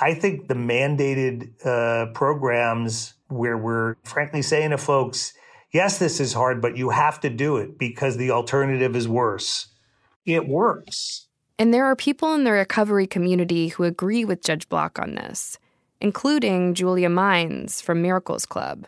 I 0.00 0.14
think 0.14 0.48
the 0.48 0.54
mandated 0.54 1.50
uh, 1.62 2.12
programs 2.14 3.12
where 3.28 3.58
we're 3.58 3.96
frankly 4.02 4.40
saying 4.40 4.70
to 4.70 4.78
folks, 4.78 5.34
yes, 5.72 5.98
this 5.98 6.20
is 6.20 6.32
hard, 6.32 6.62
but 6.62 6.76
you 6.76 6.90
have 6.90 7.20
to 7.20 7.30
do 7.30 7.56
it 7.56 7.78
because 7.78 8.16
the 8.16 8.30
alternative 8.30 8.94
is 8.94 9.08
worse. 9.08 9.68
It 10.24 10.46
works. 10.46 11.26
And 11.58 11.72
there 11.72 11.84
are 11.84 11.96
people 11.96 12.34
in 12.34 12.44
the 12.44 12.52
recovery 12.52 13.06
community 13.06 13.68
who 13.68 13.84
agree 13.84 14.24
with 14.24 14.42
Judge 14.42 14.68
Bloch 14.68 14.98
on 14.98 15.14
this, 15.14 15.58
including 16.00 16.74
Julia 16.74 17.08
Mines 17.08 17.80
from 17.80 18.02
Miracles 18.02 18.46
Club. 18.46 18.86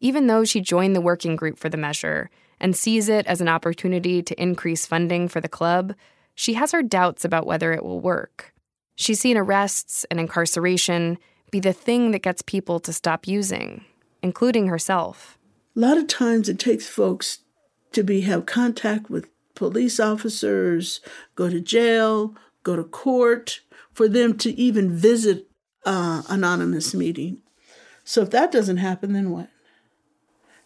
Even 0.00 0.26
though 0.26 0.44
she 0.44 0.60
joined 0.60 0.96
the 0.96 1.00
working 1.00 1.36
group 1.36 1.58
for 1.58 1.68
the 1.68 1.76
measure 1.76 2.28
and 2.58 2.76
sees 2.76 3.08
it 3.08 3.26
as 3.26 3.40
an 3.40 3.48
opportunity 3.48 4.22
to 4.22 4.40
increase 4.40 4.84
funding 4.84 5.28
for 5.28 5.40
the 5.40 5.48
club, 5.48 5.94
she 6.34 6.54
has 6.54 6.72
her 6.72 6.82
doubts 6.82 7.24
about 7.24 7.46
whether 7.46 7.72
it 7.72 7.84
will 7.84 8.00
work. 8.00 8.52
She's 8.94 9.20
seen 9.20 9.36
arrests 9.36 10.04
and 10.10 10.18
incarceration 10.20 11.18
be 11.50 11.60
the 11.60 11.72
thing 11.72 12.10
that 12.10 12.22
gets 12.22 12.42
people 12.42 12.80
to 12.80 12.92
stop 12.92 13.26
using, 13.26 13.84
including 14.22 14.66
herself. 14.68 15.38
A 15.74 15.80
lot 15.80 15.98
of 15.98 16.06
times 16.06 16.48
it 16.48 16.58
takes 16.58 16.86
folks 16.86 17.38
to 17.92 18.02
be 18.02 18.22
have 18.22 18.46
contact 18.46 19.08
with 19.10 19.28
police 19.54 19.98
officers, 20.00 21.00
go 21.34 21.48
to 21.48 21.60
jail, 21.60 22.34
go 22.62 22.76
to 22.76 22.84
court, 22.84 23.60
for 23.92 24.08
them 24.08 24.36
to 24.38 24.50
even 24.58 24.94
visit 24.94 25.48
uh, 25.84 26.22
anonymous 26.28 26.94
meeting. 26.94 27.38
So 28.04 28.22
if 28.22 28.30
that 28.30 28.52
doesn't 28.52 28.78
happen, 28.78 29.12
then 29.12 29.30
what? 29.30 29.48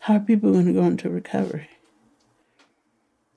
How 0.01 0.15
are 0.15 0.21
people 0.21 0.53
going 0.53 0.67
to 0.67 0.73
go 0.73 0.85
into 0.85 1.11
recovery? 1.11 1.69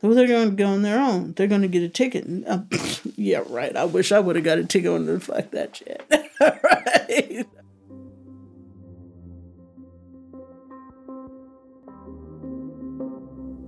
Well, 0.01 0.13
they're 0.13 0.27
going 0.27 0.51
to 0.51 0.55
go 0.55 0.67
on 0.67 0.82
their 0.82 0.99
own. 0.99 1.34
They're 1.34 1.47
going 1.47 1.62
to 1.62 1.67
get 1.67 1.84
a 1.84 1.89
ticket. 1.89 2.25
Uh, 2.47 2.62
yeah, 3.15 3.43
right. 3.47 3.75
I 3.75 3.86
wish 3.86 4.12
I 4.12 4.19
would 4.19 4.36
have 4.36 4.45
got 4.45 4.60
a 4.60 4.63
ticket 4.63 4.91
on 4.91 5.05
the 5.05 5.19
fuck 5.19 5.51
that 5.51 5.75
shit. 5.75 6.03
right. 6.39 7.45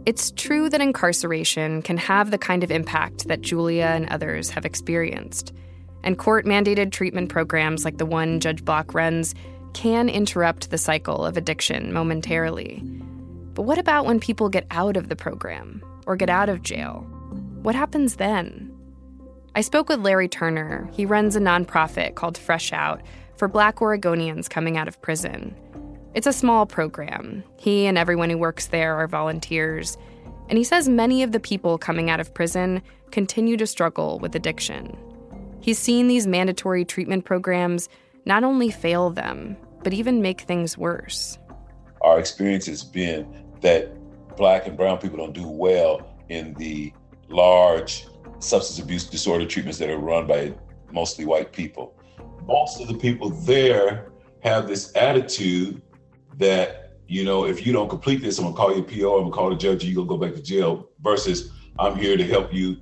It's 0.03 0.31
true 0.31 0.67
that 0.69 0.81
incarceration 0.81 1.83
can 1.83 1.97
have 1.97 2.31
the 2.31 2.39
kind 2.39 2.63
of 2.63 2.71
impact 2.71 3.27
that 3.27 3.41
Julia 3.41 3.85
and 3.85 4.09
others 4.09 4.49
have 4.49 4.65
experienced. 4.65 5.53
And 6.03 6.17
court 6.17 6.43
mandated 6.45 6.91
treatment 6.91 7.29
programs 7.29 7.85
like 7.85 7.99
the 7.99 8.05
one 8.07 8.39
Judge 8.39 8.65
Bloch 8.65 8.95
runs 8.95 9.35
can 9.73 10.09
interrupt 10.09 10.71
the 10.71 10.79
cycle 10.79 11.23
of 11.23 11.37
addiction 11.37 11.93
momentarily. 11.93 12.81
But 13.53 13.63
what 13.63 13.77
about 13.77 14.05
when 14.05 14.19
people 14.19 14.49
get 14.49 14.65
out 14.71 14.97
of 14.97 15.07
the 15.07 15.15
program 15.15 15.83
or 16.07 16.15
get 16.15 16.31
out 16.31 16.49
of 16.49 16.63
jail? 16.63 17.05
What 17.61 17.75
happens 17.75 18.15
then? 18.15 18.75
I 19.53 19.61
spoke 19.61 19.87
with 19.87 19.99
Larry 19.99 20.27
Turner. 20.27 20.89
He 20.93 21.05
runs 21.05 21.35
a 21.35 21.39
nonprofit 21.39 22.15
called 22.15 22.39
Fresh 22.39 22.73
Out 22.73 23.01
for 23.37 23.47
black 23.47 23.77
Oregonians 23.77 24.49
coming 24.49 24.77
out 24.77 24.87
of 24.87 24.99
prison. 25.03 25.55
It's 26.13 26.27
a 26.27 26.33
small 26.33 26.65
program. 26.65 27.41
He 27.57 27.85
and 27.85 27.97
everyone 27.97 28.29
who 28.29 28.37
works 28.37 28.67
there 28.67 28.95
are 28.97 29.07
volunteers. 29.07 29.97
And 30.49 30.57
he 30.57 30.63
says 30.65 30.89
many 30.89 31.23
of 31.23 31.31
the 31.31 31.39
people 31.39 31.77
coming 31.77 32.09
out 32.09 32.19
of 32.19 32.33
prison 32.33 32.81
continue 33.11 33.55
to 33.55 33.65
struggle 33.65 34.19
with 34.19 34.35
addiction. 34.35 34.97
He's 35.61 35.79
seen 35.79 36.07
these 36.07 36.27
mandatory 36.27 36.83
treatment 36.83 37.23
programs 37.23 37.87
not 38.25 38.43
only 38.43 38.69
fail 38.69 39.09
them, 39.09 39.55
but 39.83 39.93
even 39.93 40.21
make 40.21 40.41
things 40.41 40.77
worse. 40.77 41.37
Our 42.01 42.19
experience 42.19 42.65
has 42.65 42.83
been 42.83 43.45
that 43.61 43.95
black 44.35 44.67
and 44.67 44.75
brown 44.75 44.97
people 44.97 45.17
don't 45.17 45.33
do 45.33 45.47
well 45.47 46.13
in 46.27 46.53
the 46.55 46.91
large 47.29 48.05
substance 48.39 48.79
abuse 48.79 49.05
disorder 49.05 49.45
treatments 49.45 49.79
that 49.79 49.89
are 49.89 49.97
run 49.97 50.27
by 50.27 50.53
mostly 50.91 51.23
white 51.23 51.53
people. 51.53 51.95
Most 52.45 52.81
of 52.81 52.89
the 52.89 52.95
people 52.95 53.29
there 53.29 54.11
have 54.43 54.67
this 54.67 54.93
attitude 54.95 55.81
that, 56.37 56.93
you 57.07 57.23
know, 57.23 57.45
if 57.45 57.65
you 57.65 57.73
don't 57.73 57.89
complete 57.89 58.21
this, 58.21 58.37
I'm 58.37 58.45
gonna 58.45 58.55
call 58.55 58.73
your 58.73 58.83
PO, 58.83 59.17
I'm 59.17 59.23
gonna 59.23 59.35
call 59.35 59.49
the 59.49 59.55
judge, 59.55 59.83
you're 59.83 59.95
gonna 59.95 60.07
go 60.07 60.17
back 60.17 60.33
to 60.35 60.41
jail, 60.41 60.89
versus 61.01 61.51
I'm 61.79 61.95
here 61.95 62.17
to 62.17 62.25
help 62.25 62.53
you 62.53 62.77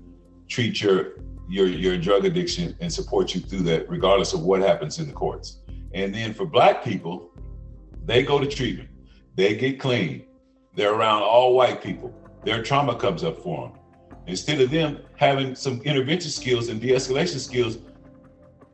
treat 0.47 0.81
your 0.81 1.13
your 1.47 1.67
your 1.67 1.97
drug 1.97 2.25
addiction 2.25 2.75
and 2.79 2.91
support 2.91 3.33
you 3.33 3.41
through 3.41 3.61
that, 3.63 3.89
regardless 3.89 4.33
of 4.33 4.41
what 4.41 4.61
happens 4.61 4.99
in 4.99 5.07
the 5.07 5.13
courts. 5.13 5.61
And 5.93 6.13
then 6.13 6.33
for 6.33 6.45
black 6.45 6.83
people, 6.83 7.31
they 8.05 8.23
go 8.23 8.39
to 8.39 8.47
treatment, 8.47 8.89
they 9.35 9.55
get 9.55 9.79
clean, 9.79 10.25
they're 10.75 10.93
around 10.93 11.23
all 11.23 11.55
white 11.55 11.81
people, 11.81 12.13
their 12.43 12.61
trauma 12.61 12.95
comes 12.95 13.23
up 13.23 13.41
for 13.41 13.67
them. 13.67 13.79
Instead 14.27 14.61
of 14.61 14.69
them 14.69 14.99
having 15.15 15.55
some 15.55 15.81
intervention 15.81 16.29
skills 16.29 16.69
and 16.69 16.79
de-escalation 16.79 17.39
skills 17.39 17.79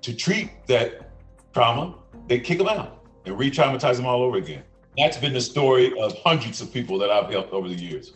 to 0.02 0.14
treat 0.14 0.52
that 0.68 1.12
trauma, 1.54 1.96
they 2.28 2.40
kick 2.40 2.58
them 2.58 2.68
out 2.68 2.95
and 3.26 3.38
re-traumatize 3.38 3.98
them 3.98 4.06
all 4.06 4.24
over 4.24 4.38
again. 4.38 4.64
That's 4.98 5.18
been 5.18 5.34
the 5.34 5.42
story 5.42 5.98
of 6.00 6.18
hundreds 6.20 6.62
of 6.62 6.72
people 6.72 6.98
that 7.00 7.10
I've 7.10 7.30
helped 7.30 7.52
over 7.52 7.68
the 7.68 7.76
years. 7.76 8.14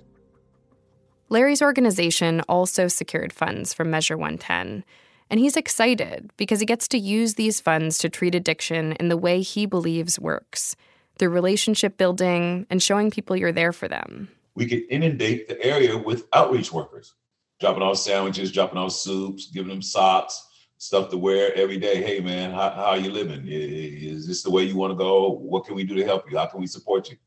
Larry's 1.29 1.61
organization 1.61 2.41
also 2.49 2.87
secured 2.87 3.33
funds 3.33 3.73
from 3.73 3.91
Measure 3.91 4.17
110, 4.17 4.83
and 5.29 5.39
he's 5.39 5.55
excited 5.55 6.31
because 6.37 6.59
he 6.59 6.65
gets 6.65 6.87
to 6.87 6.97
use 6.97 7.35
these 7.35 7.59
funds 7.59 7.97
to 7.99 8.09
treat 8.09 8.33
addiction 8.33 8.93
in 8.93 9.09
the 9.09 9.17
way 9.17 9.41
he 9.41 9.65
believes 9.65 10.19
works 10.19 10.75
through 11.19 11.29
relationship 11.29 11.97
building 11.97 12.65
and 12.69 12.81
showing 12.81 13.11
people 13.11 13.35
you're 13.35 13.51
there 13.51 13.73
for 13.73 13.87
them. 13.87 14.29
We 14.55 14.65
could 14.65 14.83
inundate 14.89 15.47
the 15.47 15.63
area 15.63 15.97
with 15.97 16.25
outreach 16.33 16.73
workers, 16.73 17.13
dropping 17.59 17.83
off 17.83 17.97
sandwiches, 17.97 18.51
dropping 18.51 18.79
off 18.79 18.93
soups, 18.93 19.51
giving 19.53 19.69
them 19.69 19.81
socks, 19.81 20.47
stuff 20.79 21.09
to 21.11 21.17
wear 21.17 21.53
every 21.55 21.77
day. 21.77 22.01
Hey, 22.01 22.19
man, 22.19 22.51
how, 22.51 22.71
how 22.71 22.85
are 22.85 22.97
you 22.97 23.11
living? 23.11 23.43
Is 23.47 24.25
this 24.25 24.41
the 24.41 24.49
way 24.49 24.63
you 24.63 24.75
want 24.75 24.91
to 24.91 24.95
go? 24.95 25.29
What 25.29 25.65
can 25.65 25.75
we 25.75 25.83
do 25.83 25.93
to 25.93 26.05
help 26.05 26.29
you? 26.31 26.37
How 26.37 26.47
can 26.47 26.59
we 26.59 26.67
support 26.67 27.11
you? 27.11 27.17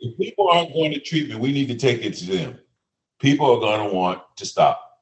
If 0.00 0.18
people 0.18 0.48
aren't 0.48 0.72
going 0.72 0.92
to 0.92 1.00
treatment, 1.00 1.40
we 1.40 1.52
need 1.52 1.68
to 1.68 1.76
take 1.76 2.02
it 2.04 2.14
to 2.14 2.26
them 2.26 2.58
people 3.20 3.50
are 3.50 3.60
going 3.60 3.88
to 3.88 3.94
want 3.94 4.20
to 4.36 4.46
stop. 4.46 4.98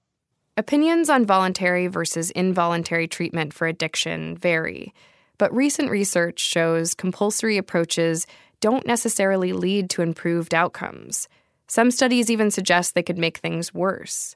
Opinions 0.57 1.09
on 1.09 1.25
voluntary 1.25 1.87
versus 1.87 2.31
involuntary 2.33 3.07
treatment 3.07 3.55
for 3.55 3.67
addiction 3.67 4.37
vary, 4.37 4.93
but 5.39 5.55
recent 5.55 5.89
research 5.89 6.41
shows 6.41 6.95
compulsory 6.95 7.57
approaches 7.57 8.27
don't 8.61 8.87
necessarily 8.87 9.53
lead 9.53 9.89
to 9.91 10.03
improved 10.03 10.53
outcomes. 10.53 11.29
Some 11.69 11.93
studies 11.93 12.29
even 12.29 12.51
suggest 12.51 12.95
they 12.95 13.05
could 13.05 13.19
make 13.19 13.39
things 13.39 13.73
worse. 13.73 14.35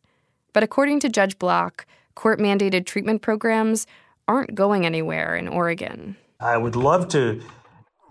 But 0.52 0.62
according 0.62 1.00
to 1.00 1.08
Judge 1.08 1.38
Bloch, 1.38 1.84
court 2.14 2.38
mandated 2.38 2.86
treatment 2.86 3.22
programs 3.22 3.86
aren't 4.28 4.54
going 4.54 4.86
anywhere 4.86 5.36
in 5.36 5.48
Oregon. 5.48 6.16
I 6.40 6.56
would 6.56 6.76
love 6.76 7.08
to 7.08 7.42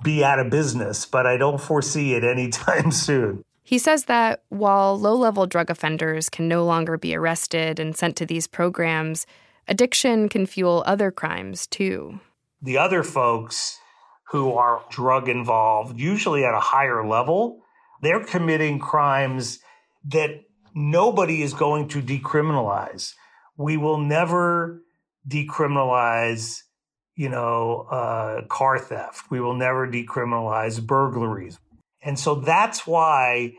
be 0.04 0.24
out 0.24 0.40
of 0.40 0.50
business, 0.50 1.06
but 1.06 1.26
I 1.26 1.38
don't 1.38 1.62
foresee 1.62 2.14
it 2.14 2.24
anytime 2.24 2.92
soon. 2.92 3.44
He 3.64 3.78
says 3.78 4.06
that 4.06 4.44
while 4.50 5.00
low 5.00 5.16
level 5.16 5.46
drug 5.48 5.70
offenders 5.70 6.30
can 6.30 6.48
no 6.48 6.66
longer 6.66 6.98
be 6.98 7.16
arrested 7.16 7.80
and 7.80 7.96
sent 7.96 8.16
to 8.18 8.26
these 8.26 8.48
programs, 8.48 9.26
addiction 9.68 10.28
can 10.28 10.46
fuel 10.46 10.84
other 10.86 11.12
crimes 11.12 11.68
too. 11.68 12.20
The 12.62 12.78
other 12.78 13.04
folks 13.04 13.80
who 14.32 14.54
are 14.54 14.84
drug 14.90 15.30
involved, 15.30 16.00
usually 16.00 16.44
at 16.44 16.54
a 16.54 16.60
higher 16.60 17.06
level, 17.06 17.62
they're 18.02 18.24
committing 18.24 18.80
crimes 18.80 19.60
that 20.06 20.42
nobody 20.74 21.42
is 21.42 21.54
going 21.54 21.88
to 21.90 22.02
decriminalize. 22.02 23.14
We 23.62 23.78
will 23.78 23.98
never 23.98 24.82
decriminalize, 25.28 26.62
you 27.16 27.30
know, 27.30 27.88
uh, 27.92 28.46
car 28.48 28.80
theft. 28.80 29.30
We 29.30 29.40
will 29.40 29.56
never 29.56 29.88
decriminalize 29.88 30.86
burglaries. 30.86 31.60
And 32.02 32.18
so 32.18 32.36
that's 32.36 32.88
why, 32.88 33.54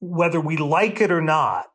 whether 0.00 0.40
we 0.40 0.56
like 0.56 1.00
it 1.00 1.12
or 1.12 1.20
not, 1.20 1.66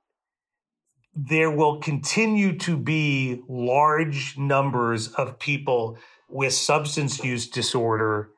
there 1.16 1.52
will 1.52 1.80
continue 1.80 2.58
to 2.60 2.78
be 2.78 3.42
large 3.48 4.38
numbers 4.38 5.10
of 5.10 5.40
people 5.40 5.98
with 6.30 6.54
substance 6.54 7.24
use 7.24 7.48
disorder 7.48 8.30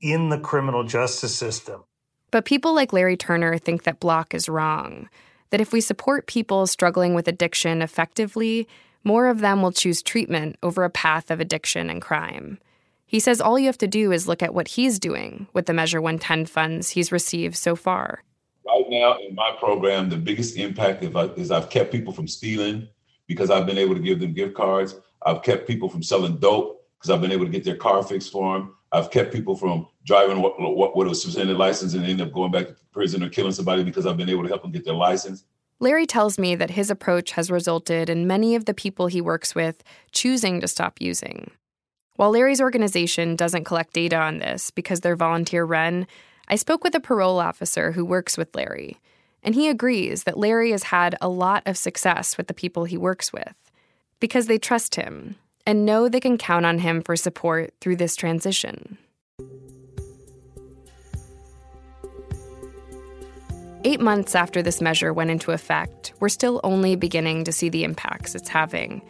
in 0.00 0.28
the 0.28 0.38
criminal 0.38 0.84
justice 0.84 1.34
system. 1.34 1.84
But 2.30 2.44
people 2.44 2.74
like 2.74 2.92
Larry 2.92 3.16
Turner 3.16 3.58
think 3.58 3.84
that 3.84 4.00
Bloch 4.00 4.34
is 4.34 4.48
wrong. 4.48 5.08
That 5.54 5.60
if 5.60 5.72
we 5.72 5.80
support 5.80 6.26
people 6.26 6.66
struggling 6.66 7.14
with 7.14 7.28
addiction 7.28 7.80
effectively, 7.80 8.66
more 9.04 9.28
of 9.28 9.38
them 9.38 9.62
will 9.62 9.70
choose 9.70 10.02
treatment 10.02 10.56
over 10.64 10.82
a 10.82 10.90
path 10.90 11.30
of 11.30 11.38
addiction 11.38 11.90
and 11.90 12.02
crime. 12.02 12.58
He 13.06 13.20
says 13.20 13.40
all 13.40 13.56
you 13.56 13.66
have 13.66 13.78
to 13.78 13.86
do 13.86 14.10
is 14.10 14.26
look 14.26 14.42
at 14.42 14.52
what 14.52 14.66
he's 14.66 14.98
doing 14.98 15.46
with 15.52 15.66
the 15.66 15.72
Measure 15.72 16.00
110 16.00 16.46
funds 16.46 16.90
he's 16.90 17.12
received 17.12 17.54
so 17.54 17.76
far. 17.76 18.24
Right 18.66 18.86
now, 18.88 19.16
in 19.18 19.36
my 19.36 19.54
program, 19.60 20.08
the 20.08 20.16
biggest 20.16 20.56
impact 20.56 21.04
uh, 21.04 21.28
is 21.36 21.52
I've 21.52 21.70
kept 21.70 21.92
people 21.92 22.12
from 22.12 22.26
stealing 22.26 22.88
because 23.28 23.48
I've 23.48 23.64
been 23.64 23.78
able 23.78 23.94
to 23.94 24.00
give 24.00 24.18
them 24.18 24.32
gift 24.32 24.54
cards. 24.54 24.96
I've 25.24 25.44
kept 25.44 25.68
people 25.68 25.88
from 25.88 26.02
selling 26.02 26.38
dope 26.38 26.84
because 26.98 27.10
I've 27.10 27.20
been 27.20 27.30
able 27.30 27.44
to 27.44 27.52
get 27.52 27.62
their 27.62 27.76
car 27.76 28.02
fixed 28.02 28.32
for 28.32 28.58
them. 28.58 28.74
I've 28.94 29.10
kept 29.10 29.32
people 29.32 29.56
from 29.56 29.88
driving 30.06 30.40
what, 30.40 30.54
what, 30.60 30.96
what 30.96 31.08
a 31.08 31.14
suspended 31.16 31.56
license 31.56 31.94
and 31.94 32.06
end 32.06 32.20
up 32.20 32.32
going 32.32 32.52
back 32.52 32.68
to 32.68 32.76
prison 32.92 33.24
or 33.24 33.28
killing 33.28 33.50
somebody 33.50 33.82
because 33.82 34.06
I've 34.06 34.16
been 34.16 34.30
able 34.30 34.44
to 34.44 34.48
help 34.48 34.62
them 34.62 34.70
get 34.70 34.84
their 34.84 34.94
license. 34.94 35.44
Larry 35.80 36.06
tells 36.06 36.38
me 36.38 36.54
that 36.54 36.70
his 36.70 36.90
approach 36.90 37.32
has 37.32 37.50
resulted 37.50 38.08
in 38.08 38.28
many 38.28 38.54
of 38.54 38.66
the 38.66 38.72
people 38.72 39.08
he 39.08 39.20
works 39.20 39.52
with 39.52 39.82
choosing 40.12 40.60
to 40.60 40.68
stop 40.68 41.00
using. 41.00 41.50
While 42.14 42.30
Larry's 42.30 42.60
organization 42.60 43.34
doesn't 43.34 43.64
collect 43.64 43.92
data 43.92 44.16
on 44.16 44.38
this 44.38 44.70
because 44.70 45.00
they're 45.00 45.16
volunteer 45.16 45.64
run, 45.64 46.06
I 46.46 46.54
spoke 46.54 46.84
with 46.84 46.94
a 46.94 47.00
parole 47.00 47.40
officer 47.40 47.90
who 47.90 48.04
works 48.04 48.38
with 48.38 48.54
Larry, 48.54 49.00
and 49.42 49.56
he 49.56 49.68
agrees 49.68 50.22
that 50.22 50.38
Larry 50.38 50.70
has 50.70 50.84
had 50.84 51.16
a 51.20 51.28
lot 51.28 51.64
of 51.66 51.76
success 51.76 52.36
with 52.36 52.46
the 52.46 52.54
people 52.54 52.84
he 52.84 52.96
works 52.96 53.32
with 53.32 53.54
because 54.20 54.46
they 54.46 54.58
trust 54.58 54.94
him 54.94 55.34
and 55.66 55.86
know 55.86 56.08
they 56.08 56.20
can 56.20 56.38
count 56.38 56.66
on 56.66 56.78
him 56.78 57.02
for 57.02 57.16
support 57.16 57.74
through 57.80 57.96
this 57.96 58.16
transition. 58.16 58.98
Eight 63.86 64.00
months 64.00 64.34
after 64.34 64.62
this 64.62 64.80
measure 64.80 65.12
went 65.12 65.30
into 65.30 65.52
effect, 65.52 66.14
we're 66.18 66.30
still 66.30 66.58
only 66.64 66.96
beginning 66.96 67.44
to 67.44 67.52
see 67.52 67.68
the 67.68 67.84
impacts 67.84 68.34
it's 68.34 68.48
having. 68.48 69.02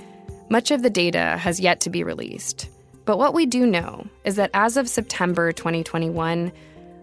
Much 0.48 0.72
of 0.72 0.82
the 0.82 0.90
data 0.90 1.36
has 1.38 1.60
yet 1.60 1.78
to 1.80 1.90
be 1.90 2.02
released. 2.02 2.68
But 3.04 3.18
what 3.18 3.34
we 3.34 3.46
do 3.46 3.66
know 3.66 4.04
is 4.24 4.34
that 4.36 4.50
as 4.52 4.76
of 4.76 4.88
September 4.88 5.52
2021, 5.52 6.52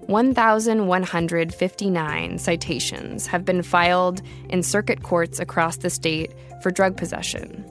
1,159 0.07 2.39
citations 2.39 3.27
have 3.27 3.45
been 3.45 3.63
filed 3.63 4.21
in 4.49 4.63
circuit 4.63 5.03
courts 5.03 5.39
across 5.39 5.77
the 5.77 5.89
state 5.89 6.33
for 6.61 6.71
drug 6.71 6.97
possession. 6.97 7.63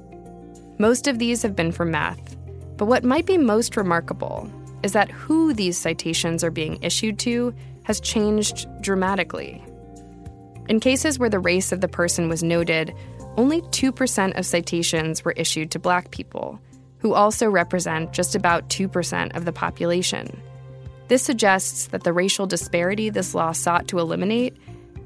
Most 0.80 1.06
of 1.08 1.18
these 1.18 1.42
have 1.42 1.54
been 1.54 1.72
for 1.72 1.84
meth, 1.84 2.38
but 2.78 2.86
what 2.86 3.04
might 3.04 3.26
be 3.26 3.36
most 3.36 3.76
remarkable 3.76 4.50
is 4.82 4.94
that 4.94 5.10
who 5.10 5.52
these 5.52 5.76
citations 5.76 6.42
are 6.42 6.50
being 6.50 6.82
issued 6.82 7.18
to 7.18 7.54
has 7.82 8.00
changed 8.00 8.66
dramatically. 8.80 9.62
In 10.70 10.80
cases 10.80 11.18
where 11.18 11.28
the 11.28 11.38
race 11.38 11.70
of 11.70 11.82
the 11.82 11.86
person 11.86 12.30
was 12.30 12.42
noted, 12.42 12.94
only 13.36 13.60
2% 13.60 14.38
of 14.38 14.46
citations 14.46 15.22
were 15.22 15.32
issued 15.32 15.70
to 15.72 15.78
black 15.78 16.12
people 16.12 16.58
who 17.00 17.12
also 17.12 17.50
represent 17.50 18.14
just 18.14 18.34
about 18.34 18.70
2% 18.70 19.36
of 19.36 19.44
the 19.44 19.52
population. 19.52 20.42
This 21.08 21.22
suggests 21.22 21.88
that 21.88 22.04
the 22.04 22.14
racial 22.14 22.46
disparity 22.46 23.10
this 23.10 23.34
law 23.34 23.52
sought 23.52 23.86
to 23.88 23.98
eliminate 23.98 24.56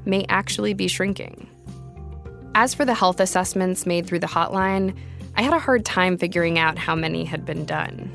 may 0.04 0.24
actually 0.28 0.72
be 0.72 0.86
shrinking. 0.86 1.50
As 2.54 2.74
for 2.74 2.84
the 2.84 2.94
health 2.94 3.18
assessments 3.18 3.86
made 3.86 4.06
through 4.06 4.20
the 4.20 4.28
hotline, 4.28 4.96
I 5.36 5.42
had 5.42 5.52
a 5.52 5.58
hard 5.58 5.84
time 5.84 6.16
figuring 6.16 6.58
out 6.58 6.78
how 6.78 6.94
many 6.94 7.24
had 7.24 7.44
been 7.44 7.64
done. 7.64 8.10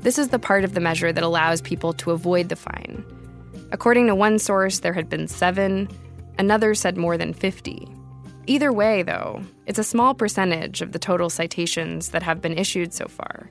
This 0.00 0.18
is 0.18 0.28
the 0.28 0.38
part 0.38 0.64
of 0.64 0.74
the 0.74 0.80
measure 0.80 1.12
that 1.12 1.24
allows 1.24 1.60
people 1.60 1.92
to 1.94 2.12
avoid 2.12 2.48
the 2.48 2.56
fine. 2.56 3.04
According 3.72 4.06
to 4.06 4.14
one 4.14 4.38
source, 4.38 4.80
there 4.80 4.92
had 4.92 5.08
been 5.08 5.26
seven, 5.26 5.88
another 6.38 6.74
said 6.74 6.96
more 6.96 7.16
than 7.16 7.32
50. 7.32 7.88
Either 8.46 8.72
way, 8.72 9.02
though, 9.02 9.42
it's 9.66 9.78
a 9.78 9.84
small 9.84 10.14
percentage 10.14 10.82
of 10.82 10.92
the 10.92 10.98
total 10.98 11.30
citations 11.30 12.10
that 12.10 12.22
have 12.22 12.40
been 12.40 12.58
issued 12.58 12.92
so 12.92 13.06
far. 13.06 13.50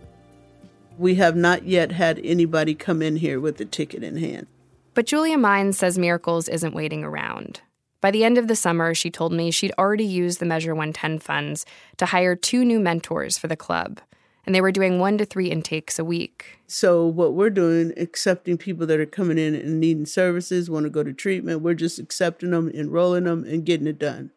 We 0.97 1.15
have 1.15 1.35
not 1.35 1.63
yet 1.63 1.91
had 1.91 2.19
anybody 2.23 2.75
come 2.75 3.01
in 3.01 3.15
here 3.15 3.39
with 3.39 3.59
a 3.59 3.65
ticket 3.65 4.03
in 4.03 4.17
hand. 4.17 4.47
But 4.93 5.05
Julia 5.05 5.37
Mines 5.37 5.77
says 5.77 5.97
Miracles 5.97 6.47
isn't 6.49 6.75
waiting 6.75 7.03
around. 7.03 7.61
By 8.01 8.09
the 8.09 8.23
end 8.23 8.39
of 8.39 8.47
the 8.47 8.55
summer, 8.55 8.95
she 8.95 9.11
told 9.11 9.31
me 9.31 9.51
she'd 9.51 9.73
already 9.77 10.05
used 10.05 10.39
the 10.39 10.45
Measure 10.45 10.73
110 10.73 11.19
funds 11.19 11.67
to 11.97 12.07
hire 12.07 12.35
two 12.35 12.65
new 12.65 12.79
mentors 12.79 13.37
for 13.37 13.47
the 13.47 13.55
club, 13.55 14.01
and 14.43 14.55
they 14.55 14.61
were 14.61 14.71
doing 14.71 14.97
one 14.97 15.19
to 15.19 15.25
three 15.25 15.51
intakes 15.51 15.99
a 15.99 16.03
week. 16.03 16.59
So, 16.65 17.05
what 17.05 17.33
we're 17.33 17.51
doing, 17.51 17.93
accepting 17.97 18.57
people 18.57 18.87
that 18.87 18.99
are 18.99 19.05
coming 19.05 19.37
in 19.37 19.53
and 19.53 19.79
needing 19.79 20.07
services, 20.07 20.67
want 20.67 20.85
to 20.85 20.89
go 20.89 21.03
to 21.03 21.13
treatment, 21.13 21.61
we're 21.61 21.75
just 21.75 21.99
accepting 21.99 22.49
them, 22.49 22.71
enrolling 22.73 23.25
them, 23.25 23.43
and 23.43 23.65
getting 23.65 23.85
it 23.85 23.99
done. 23.99 24.31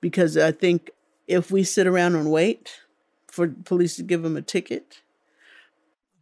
Because 0.00 0.36
I 0.36 0.50
think 0.50 0.90
if 1.28 1.52
we 1.52 1.62
sit 1.62 1.86
around 1.86 2.16
and 2.16 2.28
wait 2.28 2.80
for 3.28 3.46
police 3.46 3.94
to 3.96 4.02
give 4.02 4.22
them 4.22 4.36
a 4.36 4.42
ticket, 4.42 5.00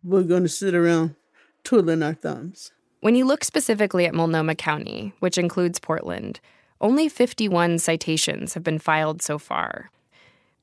we're 0.05 0.23
going 0.23 0.43
to 0.43 0.49
sit 0.51 0.75
around 0.75 1.17
twiddling 1.65 2.03
our 2.03 2.13
thumbs. 2.13 2.73
When 3.01 3.15
you 3.15 3.25
look 3.25 3.43
specifically 3.43 4.05
at 4.05 4.15
Multnomah 4.15 4.57
County, 4.57 5.15
which 5.21 5.39
includes 5.39 5.79
Portland, 5.79 6.41
only 6.81 7.09
51 7.09 7.79
citations 7.79 8.55
have 8.55 8.63
been 8.63 8.79
filed 8.79 9.23
so 9.23 9.39
far. 9.39 9.91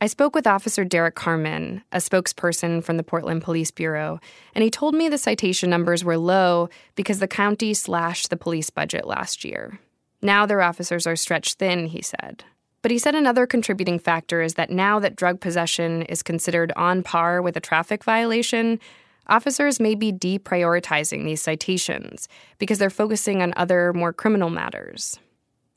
I 0.01 0.07
spoke 0.07 0.35
with 0.35 0.45
Officer 0.45 0.83
Derek 0.83 1.15
Carmon, 1.15 1.81
a 1.91 1.97
spokesperson 1.97 2.83
from 2.83 2.97
the 2.97 3.03
Portland 3.03 3.41
Police 3.41 3.71
Bureau, 3.71 4.19
and 4.53 4.63
he 4.63 4.69
told 4.69 4.93
me 4.93 5.07
the 5.07 5.17
citation 5.17 5.69
numbers 5.69 6.03
were 6.03 6.17
low 6.17 6.69
because 6.95 7.19
the 7.19 7.27
county 7.27 7.73
slashed 7.73 8.29
the 8.29 8.37
police 8.37 8.69
budget 8.69 9.07
last 9.07 9.45
year. 9.45 9.79
Now 10.21 10.45
their 10.45 10.61
officers 10.61 11.07
are 11.07 11.15
stretched 11.15 11.59
thin, 11.59 11.87
he 11.87 12.01
said. 12.01 12.43
But 12.81 12.91
he 12.91 12.99
said 12.99 13.15
another 13.15 13.47
contributing 13.47 13.97
factor 13.97 14.41
is 14.41 14.55
that 14.55 14.69
now 14.69 14.99
that 14.99 15.15
drug 15.15 15.39
possession 15.39 16.03
is 16.03 16.21
considered 16.21 16.71
on 16.75 17.01
par 17.01 17.41
with 17.41 17.57
a 17.57 17.61
traffic 17.61 18.03
violation, 18.03 18.79
officers 19.27 19.79
may 19.79 19.95
be 19.95 20.11
deprioritizing 20.11 21.23
these 21.23 21.41
citations 21.41 22.27
because 22.59 22.79
they're 22.79 22.89
focusing 22.89 23.41
on 23.41 23.53
other, 23.55 23.91
more 23.93 24.13
criminal 24.13 24.49
matters. 24.49 25.19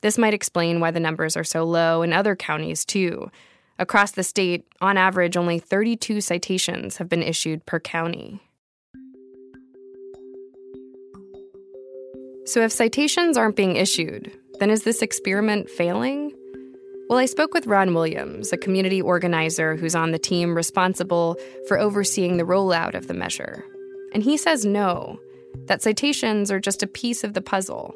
This 0.01 0.17
might 0.17 0.33
explain 0.33 0.79
why 0.79 0.91
the 0.91 0.99
numbers 0.99 1.35
are 1.35 1.43
so 1.43 1.63
low 1.63 2.01
in 2.01 2.13
other 2.13 2.35
counties, 2.35 2.85
too. 2.85 3.29
Across 3.77 4.11
the 4.11 4.23
state, 4.23 4.65
on 4.81 4.97
average, 4.97 5.35
only 5.35 5.59
32 5.59 6.21
citations 6.21 6.97
have 6.97 7.09
been 7.09 7.23
issued 7.23 7.65
per 7.65 7.79
county. 7.79 8.41
So, 12.45 12.61
if 12.61 12.71
citations 12.71 13.37
aren't 13.37 13.55
being 13.55 13.75
issued, 13.75 14.31
then 14.59 14.69
is 14.69 14.83
this 14.83 15.01
experiment 15.01 15.69
failing? 15.69 16.33
Well, 17.09 17.19
I 17.19 17.25
spoke 17.25 17.53
with 17.53 17.67
Ron 17.67 17.93
Williams, 17.93 18.53
a 18.53 18.57
community 18.57 19.01
organizer 19.01 19.75
who's 19.75 19.95
on 19.95 20.11
the 20.11 20.19
team 20.19 20.55
responsible 20.55 21.37
for 21.67 21.77
overseeing 21.77 22.37
the 22.37 22.43
rollout 22.43 22.95
of 22.95 23.07
the 23.07 23.13
measure. 23.13 23.63
And 24.13 24.23
he 24.23 24.37
says 24.37 24.65
no, 24.65 25.19
that 25.65 25.81
citations 25.81 26.51
are 26.51 26.59
just 26.59 26.83
a 26.83 26.87
piece 26.87 27.23
of 27.23 27.33
the 27.33 27.41
puzzle 27.41 27.93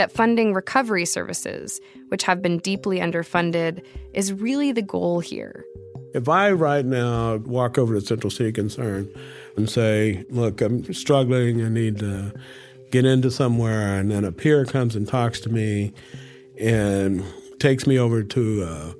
that 0.00 0.10
funding 0.10 0.54
recovery 0.54 1.04
services, 1.04 1.78
which 2.08 2.22
have 2.22 2.40
been 2.40 2.56
deeply 2.56 3.00
underfunded, 3.00 3.84
is 4.14 4.32
really 4.32 4.72
the 4.72 4.80
goal 4.80 5.20
here. 5.20 5.62
If 6.14 6.26
I 6.26 6.52
right 6.52 6.86
now 6.86 7.36
walk 7.36 7.76
over 7.76 7.92
to 7.92 8.00
Central 8.00 8.30
City 8.30 8.50
Concern 8.50 9.12
and 9.56 9.68
say, 9.68 10.24
Look, 10.30 10.62
I'm 10.62 10.90
struggling, 10.94 11.62
I 11.62 11.68
need 11.68 11.98
to 11.98 12.32
get 12.90 13.04
into 13.04 13.30
somewhere, 13.30 13.98
and 13.98 14.10
then 14.10 14.24
a 14.24 14.32
peer 14.32 14.64
comes 14.64 14.96
and 14.96 15.06
talks 15.06 15.38
to 15.40 15.50
me 15.50 15.92
and 16.58 17.22
takes 17.58 17.86
me 17.86 17.98
over 17.98 18.22
to 18.22 18.64
uh, 18.64 18.92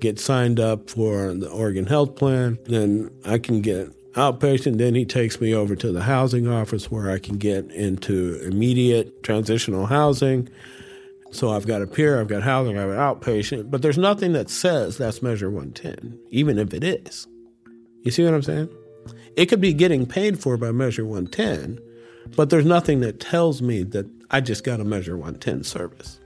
get 0.00 0.20
signed 0.20 0.60
up 0.60 0.90
for 0.90 1.32
the 1.32 1.48
Oregon 1.48 1.86
Health 1.86 2.14
Plan, 2.14 2.58
then 2.66 3.10
I 3.24 3.38
can 3.38 3.62
get 3.62 3.88
outpatient. 4.14 4.78
Then 4.78 4.94
he 4.94 5.04
takes 5.04 5.40
me 5.40 5.54
over 5.54 5.74
to 5.76 5.92
the 5.92 6.02
housing 6.02 6.48
office 6.48 6.90
where 6.90 7.10
I 7.10 7.18
can 7.18 7.38
get 7.38 7.70
into 7.70 8.40
immediate 8.42 9.22
transitional 9.22 9.86
housing. 9.86 10.48
So 11.30 11.50
I've 11.50 11.66
got 11.66 11.80
a 11.80 11.86
peer, 11.86 12.20
I've 12.20 12.28
got 12.28 12.42
housing, 12.42 12.78
I've 12.78 12.90
got 12.90 13.22
outpatient, 13.22 13.70
but 13.70 13.80
there's 13.80 13.96
nothing 13.96 14.34
that 14.34 14.50
says 14.50 14.98
that's 14.98 15.22
Measure 15.22 15.50
110, 15.50 16.18
even 16.30 16.58
if 16.58 16.74
it 16.74 16.84
is. 16.84 17.26
You 18.02 18.10
see 18.10 18.22
what 18.22 18.34
I'm 18.34 18.42
saying? 18.42 18.68
It 19.34 19.46
could 19.46 19.60
be 19.60 19.72
getting 19.72 20.04
paid 20.04 20.38
for 20.40 20.58
by 20.58 20.72
Measure 20.72 21.06
110, 21.06 21.78
but 22.36 22.50
there's 22.50 22.66
nothing 22.66 23.00
that 23.00 23.18
tells 23.18 23.62
me 23.62 23.82
that 23.84 24.06
I 24.30 24.42
just 24.42 24.62
got 24.62 24.80
a 24.80 24.84
Measure 24.84 25.16
110 25.16 25.64
service. 25.64 26.20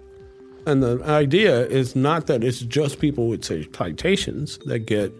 And 0.66 0.82
the 0.82 1.00
idea 1.04 1.66
is 1.66 1.94
not 1.94 2.26
that 2.26 2.42
it's 2.42 2.60
just 2.60 2.98
people 2.98 3.28
with 3.28 3.44
citations 3.44 4.58
that 4.64 4.80
get 4.80 5.12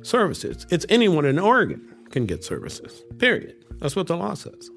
services. 0.00 0.66
It's 0.70 0.86
anyone 0.88 1.26
in 1.26 1.38
Oregon 1.38 1.95
can 2.16 2.24
get 2.24 2.42
services. 2.42 3.04
Period. 3.18 3.54
That's 3.78 3.94
what 3.94 4.06
the 4.06 4.16
law 4.16 4.32
says. 4.32 4.70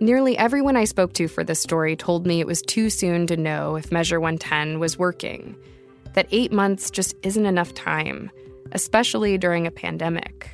Nearly 0.00 0.36
everyone 0.36 0.76
I 0.76 0.82
spoke 0.82 1.12
to 1.12 1.28
for 1.28 1.44
this 1.44 1.62
story 1.62 1.94
told 1.94 2.26
me 2.26 2.40
it 2.40 2.46
was 2.48 2.60
too 2.60 2.90
soon 2.90 3.28
to 3.28 3.36
know 3.36 3.76
if 3.76 3.92
Measure 3.92 4.18
110 4.18 4.80
was 4.80 4.98
working, 4.98 5.54
that 6.14 6.26
eight 6.32 6.50
months 6.50 6.90
just 6.90 7.14
isn't 7.22 7.46
enough 7.46 7.72
time, 7.72 8.32
especially 8.72 9.38
during 9.38 9.64
a 9.64 9.70
pandemic. 9.70 10.50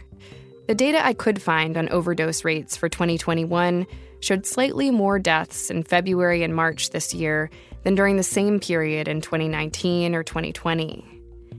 The 0.66 0.74
data 0.74 1.02
I 1.02 1.14
could 1.14 1.40
find 1.40 1.78
on 1.78 1.88
overdose 1.88 2.44
rates 2.44 2.76
for 2.76 2.90
2021 2.90 3.86
showed 4.20 4.44
slightly 4.44 4.90
more 4.90 5.18
deaths 5.18 5.70
in 5.70 5.82
February 5.82 6.42
and 6.42 6.54
March 6.54 6.90
this 6.90 7.14
year 7.14 7.48
than 7.84 7.94
during 7.94 8.18
the 8.18 8.22
same 8.22 8.60
period 8.60 9.08
in 9.08 9.22
2019 9.22 10.14
or 10.14 10.22
2020. 10.22 11.15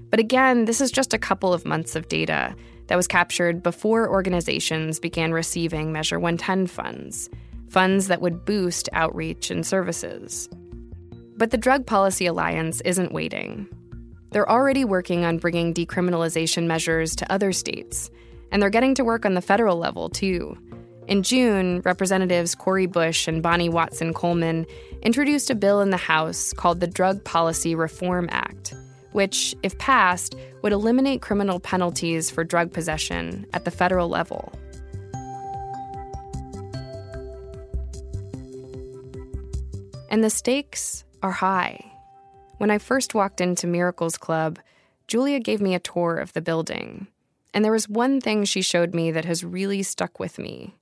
But 0.09 0.19
again, 0.19 0.65
this 0.65 0.81
is 0.81 0.91
just 0.91 1.13
a 1.13 1.19
couple 1.19 1.53
of 1.53 1.65
months 1.65 1.95
of 1.95 2.07
data 2.07 2.55
that 2.87 2.95
was 2.95 3.07
captured 3.07 3.61
before 3.61 4.09
organizations 4.09 4.99
began 4.99 5.33
receiving 5.33 5.91
Measure 5.91 6.19
110 6.19 6.67
funds, 6.67 7.29
funds 7.69 8.07
that 8.07 8.21
would 8.21 8.45
boost 8.45 8.89
outreach 8.93 9.51
and 9.51 9.65
services. 9.65 10.49
But 11.35 11.51
the 11.51 11.57
Drug 11.57 11.85
Policy 11.85 12.25
Alliance 12.25 12.81
isn't 12.81 13.11
waiting. 13.11 13.67
They're 14.31 14.49
already 14.49 14.85
working 14.85 15.25
on 15.25 15.37
bringing 15.37 15.73
decriminalization 15.73 16.67
measures 16.67 17.15
to 17.17 17.31
other 17.31 17.51
states, 17.51 18.09
and 18.51 18.61
they're 18.61 18.69
getting 18.69 18.95
to 18.95 19.03
work 19.03 19.25
on 19.25 19.33
the 19.33 19.41
federal 19.41 19.77
level, 19.77 20.09
too. 20.09 20.57
In 21.07 21.23
June, 21.23 21.81
Representatives 21.81 22.55
Cori 22.55 22.85
Bush 22.85 23.27
and 23.27 23.43
Bonnie 23.43 23.69
Watson 23.69 24.13
Coleman 24.13 24.65
introduced 25.01 25.49
a 25.49 25.55
bill 25.55 25.79
in 25.81 25.89
the 25.89 25.97
House 25.97 26.53
called 26.53 26.79
the 26.79 26.87
Drug 26.87 27.23
Policy 27.23 27.75
Reform 27.75 28.27
Act 28.31 28.73
which, 29.17 29.55
if 29.63 29.75
passed, 29.79 30.35
would 30.61 30.71
eliminate 30.71 31.23
criminal 31.23 31.59
penalties 31.59 32.29
for 32.29 32.43
drug 32.43 32.71
possession 32.71 33.47
at 33.51 33.65
the 33.65 33.71
federal 33.71 34.07
level. 34.07 34.53
And 40.11 40.23
the 40.23 40.29
stakes 40.29 41.03
are 41.23 41.31
high. 41.31 41.83
When 42.59 42.69
I 42.69 42.77
first 42.77 43.15
walked 43.15 43.41
into 43.41 43.65
Miracles 43.65 44.19
Club, 44.19 44.59
Julia 45.07 45.39
gave 45.39 45.61
me 45.61 45.73
a 45.73 45.79
tour 45.79 46.17
of 46.17 46.33
the 46.33 46.41
building. 46.41 47.07
And 47.55 47.65
there 47.65 47.71
was 47.71 47.89
one 47.89 48.21
thing 48.21 48.45
she 48.45 48.61
showed 48.61 48.93
me 48.93 49.09
that 49.09 49.25
has 49.25 49.43
really 49.43 49.81
stuck 49.81 50.19
with 50.19 50.37
me 50.37 50.75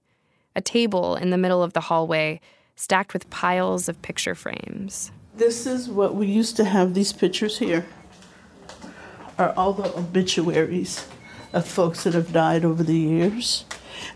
a 0.57 0.61
table 0.61 1.15
in 1.15 1.29
the 1.29 1.37
middle 1.37 1.63
of 1.63 1.71
the 1.71 1.87
hallway 1.87 2.41
stacked 2.75 3.13
with 3.13 3.29
piles 3.29 3.87
of 3.87 4.01
picture 4.01 4.35
frames. 4.35 5.13
This 5.37 5.65
is 5.65 5.87
what 5.87 6.15
we 6.15 6.27
used 6.27 6.57
to 6.57 6.65
have 6.65 6.93
these 6.93 7.13
pictures 7.13 7.59
here 7.59 7.85
are 9.37 9.53
all 9.55 9.73
the 9.73 9.95
obituaries 9.97 11.07
of 11.53 11.67
folks 11.67 12.03
that 12.03 12.13
have 12.13 12.31
died 12.31 12.65
over 12.65 12.83
the 12.83 12.95
years. 12.95 13.65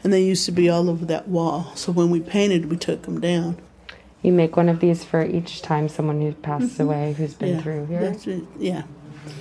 And 0.04 0.12
they 0.12 0.24
used 0.24 0.46
to 0.46 0.52
be 0.52 0.70
all 0.70 0.90
over 0.90 1.06
that 1.06 1.28
wall. 1.28 1.72
So 1.76 1.92
when 1.92 2.10
we 2.10 2.20
painted, 2.20 2.70
we 2.70 2.78
took 2.78 3.04
them 3.04 3.20
down. 3.20 3.58
You 4.22 4.34
make 4.34 4.58
one 4.58 4.68
of 4.68 4.82
these 4.82 5.04
for 5.04 5.24
each 5.24 5.62
time 5.62 5.88
someone 5.88 6.22
who 6.22 6.34
passes 6.34 6.74
mm-hmm. 6.74 6.84
away 6.84 7.14
who's 7.14 7.34
been 7.34 7.56
yeah, 7.56 7.62
through 7.62 7.86
here. 7.86 8.02
That's 8.02 8.28
it. 8.28 8.44
Yeah. 8.58 8.84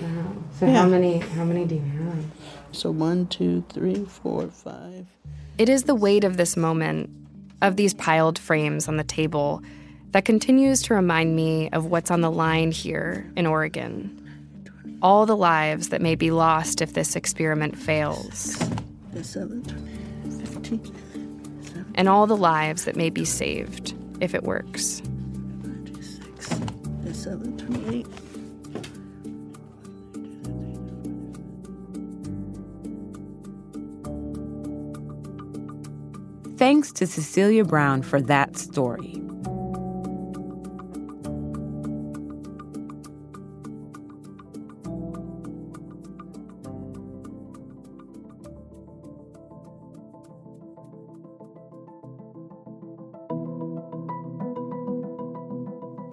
Wow. 0.00 0.36
So 0.58 0.66
yeah. 0.66 0.72
how 0.72 0.86
many? 0.86 1.18
How 1.18 1.44
many 1.44 1.64
do 1.64 1.74
you 1.74 1.80
have? 1.80 2.24
So 2.70 2.90
one, 2.90 3.26
two, 3.26 3.64
three, 3.70 4.04
four, 4.04 4.46
five. 4.48 5.06
It 5.56 5.68
is 5.68 5.84
the 5.84 5.96
weight 5.96 6.22
of 6.22 6.36
this 6.36 6.56
moment, 6.56 7.10
of 7.60 7.74
these 7.74 7.94
piled 7.94 8.38
frames 8.38 8.86
on 8.86 8.96
the 8.96 9.04
table, 9.04 9.62
that 10.12 10.24
continues 10.24 10.82
to 10.82 10.94
remind 10.94 11.34
me 11.34 11.68
of 11.70 11.86
what's 11.86 12.12
on 12.12 12.20
the 12.20 12.30
line 12.30 12.70
here 12.70 13.30
in 13.36 13.46
Oregon 13.46 14.27
all 15.02 15.26
the 15.26 15.36
lives 15.36 15.90
that 15.90 16.00
may 16.00 16.14
be 16.14 16.30
lost 16.30 16.82
if 16.82 16.92
this 16.92 17.16
experiment 17.16 17.76
fails. 17.76 18.56
And 21.94 22.08
all 22.08 22.26
the 22.26 22.36
lives 22.36 22.84
that 22.84 22.96
may 22.96 23.10
be 23.10 23.24
saved 23.24 23.94
if 24.20 24.34
it 24.34 24.44
works. 24.44 25.02
Thanks 36.56 36.92
to 36.94 37.06
Cecilia 37.06 37.64
Brown 37.64 38.02
for 38.02 38.20
that 38.20 38.56
story. 38.56 39.27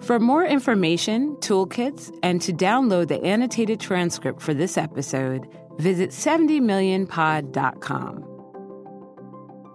For 0.06 0.18
more 0.20 0.44
information, 0.44 1.34
toolkits, 1.38 2.16
and 2.22 2.40
to 2.42 2.52
download 2.52 3.08
the 3.08 3.20
annotated 3.24 3.80
transcript 3.80 4.40
for 4.40 4.54
this 4.54 4.78
episode, 4.78 5.48
visit 5.78 6.10
70millionpod.com. 6.10 8.24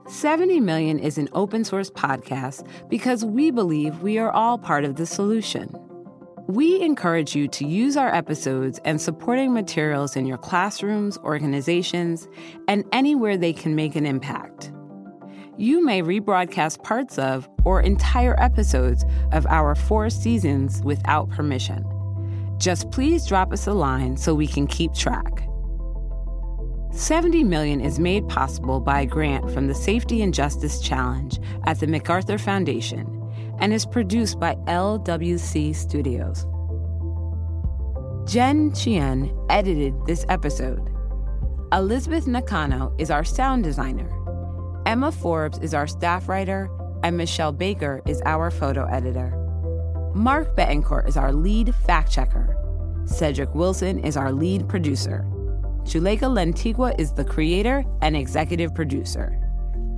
70 0.08 0.62
Million 0.62 1.00
is 1.00 1.18
an 1.18 1.28
open 1.34 1.66
source 1.66 1.90
podcast 1.90 2.66
because 2.88 3.26
we 3.26 3.52
believe 3.52 4.02
we 4.02 4.18
are 4.18 4.32
all 4.32 4.58
part 4.58 4.86
of 4.86 4.96
the 4.96 5.06
solution. 5.06 5.76
We 6.48 6.80
encourage 6.80 7.36
you 7.36 7.50
to 7.50 7.68
use 7.68 7.98
our 7.98 8.16
episodes 8.16 8.80
and 8.86 9.02
supporting 9.02 9.54
materials 9.54 10.16
in 10.16 10.26
your 10.26 10.38
classrooms, 10.38 11.18
organizations, 11.18 12.30
and 12.70 12.86
anywhere 12.94 13.36
they 13.36 13.52
can 13.52 13.76
make 13.76 13.98
an 13.98 14.06
impact. 14.06 14.72
You 15.62 15.86
may 15.86 16.02
rebroadcast 16.02 16.82
parts 16.82 17.20
of 17.20 17.48
or 17.66 17.82
entire 17.82 18.36
episodes 18.42 19.06
of 19.32 19.46
our 19.46 19.76
four 19.76 20.10
seasons 20.10 20.82
without 20.84 21.30
permission. 21.30 21.86
Just 22.58 22.90
please 22.90 23.28
drop 23.28 23.54
us 23.54 23.68
a 23.68 23.74
line 23.74 24.18
so 24.18 24.34
we 24.34 24.48
can 24.48 24.66
keep 24.66 24.92
track. 24.96 25.48
70 26.92 27.44
million 27.44 27.80
is 27.80 28.00
made 28.00 28.28
possible 28.28 28.80
by 28.80 29.02
a 29.02 29.06
grant 29.06 29.52
from 29.52 29.68
the 29.68 29.76
Safety 29.76 30.24
and 30.24 30.34
Justice 30.34 30.82
Challenge 30.82 31.40
at 31.68 31.80
the 31.80 31.86
MacArthur 31.86 32.40
Foundation 32.40 33.06
and 33.60 33.72
is 33.72 33.86
produced 33.86 34.40
by 34.40 34.56
LWC 34.66 35.76
Studios. 35.76 36.48
Jen 38.28 38.74
Chien 38.74 39.32
edited 39.52 39.94
this 40.08 40.26
episode. 40.28 40.90
Elizabeth 41.72 42.26
Nakano 42.26 42.96
is 42.98 43.12
our 43.12 43.24
sound 43.24 43.64
designer. 43.64 44.21
Emma 44.86 45.12
Forbes 45.12 45.60
is 45.60 45.74
our 45.74 45.86
staff 45.86 46.28
writer, 46.28 46.70
and 47.04 47.16
Michelle 47.16 47.52
Baker 47.52 48.02
is 48.08 48.22
our 48.26 48.50
photo 48.50 48.86
editor. 48.86 49.32
Mark 50.16 50.56
Betancourt 50.56 51.08
is 51.08 51.18
our 51.18 51.32
lead 51.32 51.74
fact 51.76 52.12
checker. 52.12 52.58
Cedric 53.06 53.54
Wilson 53.54 54.00
is 54.00 54.18
our 54.18 54.32
lead 54.32 54.68
producer. 54.68 55.24
Juleyka 55.84 56.22
Lantigua 56.22 57.00
is 57.00 57.14
the 57.14 57.26
creator 57.26 57.84
and 58.02 58.16
executive 58.16 58.74
producer. 58.74 59.38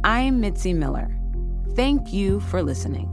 I'm 0.04 0.42
Mitzi 0.42 0.74
Miller. 0.74 1.18
Thank 1.76 2.12
you 2.12 2.40
for 2.42 2.62
listening. 2.62 3.13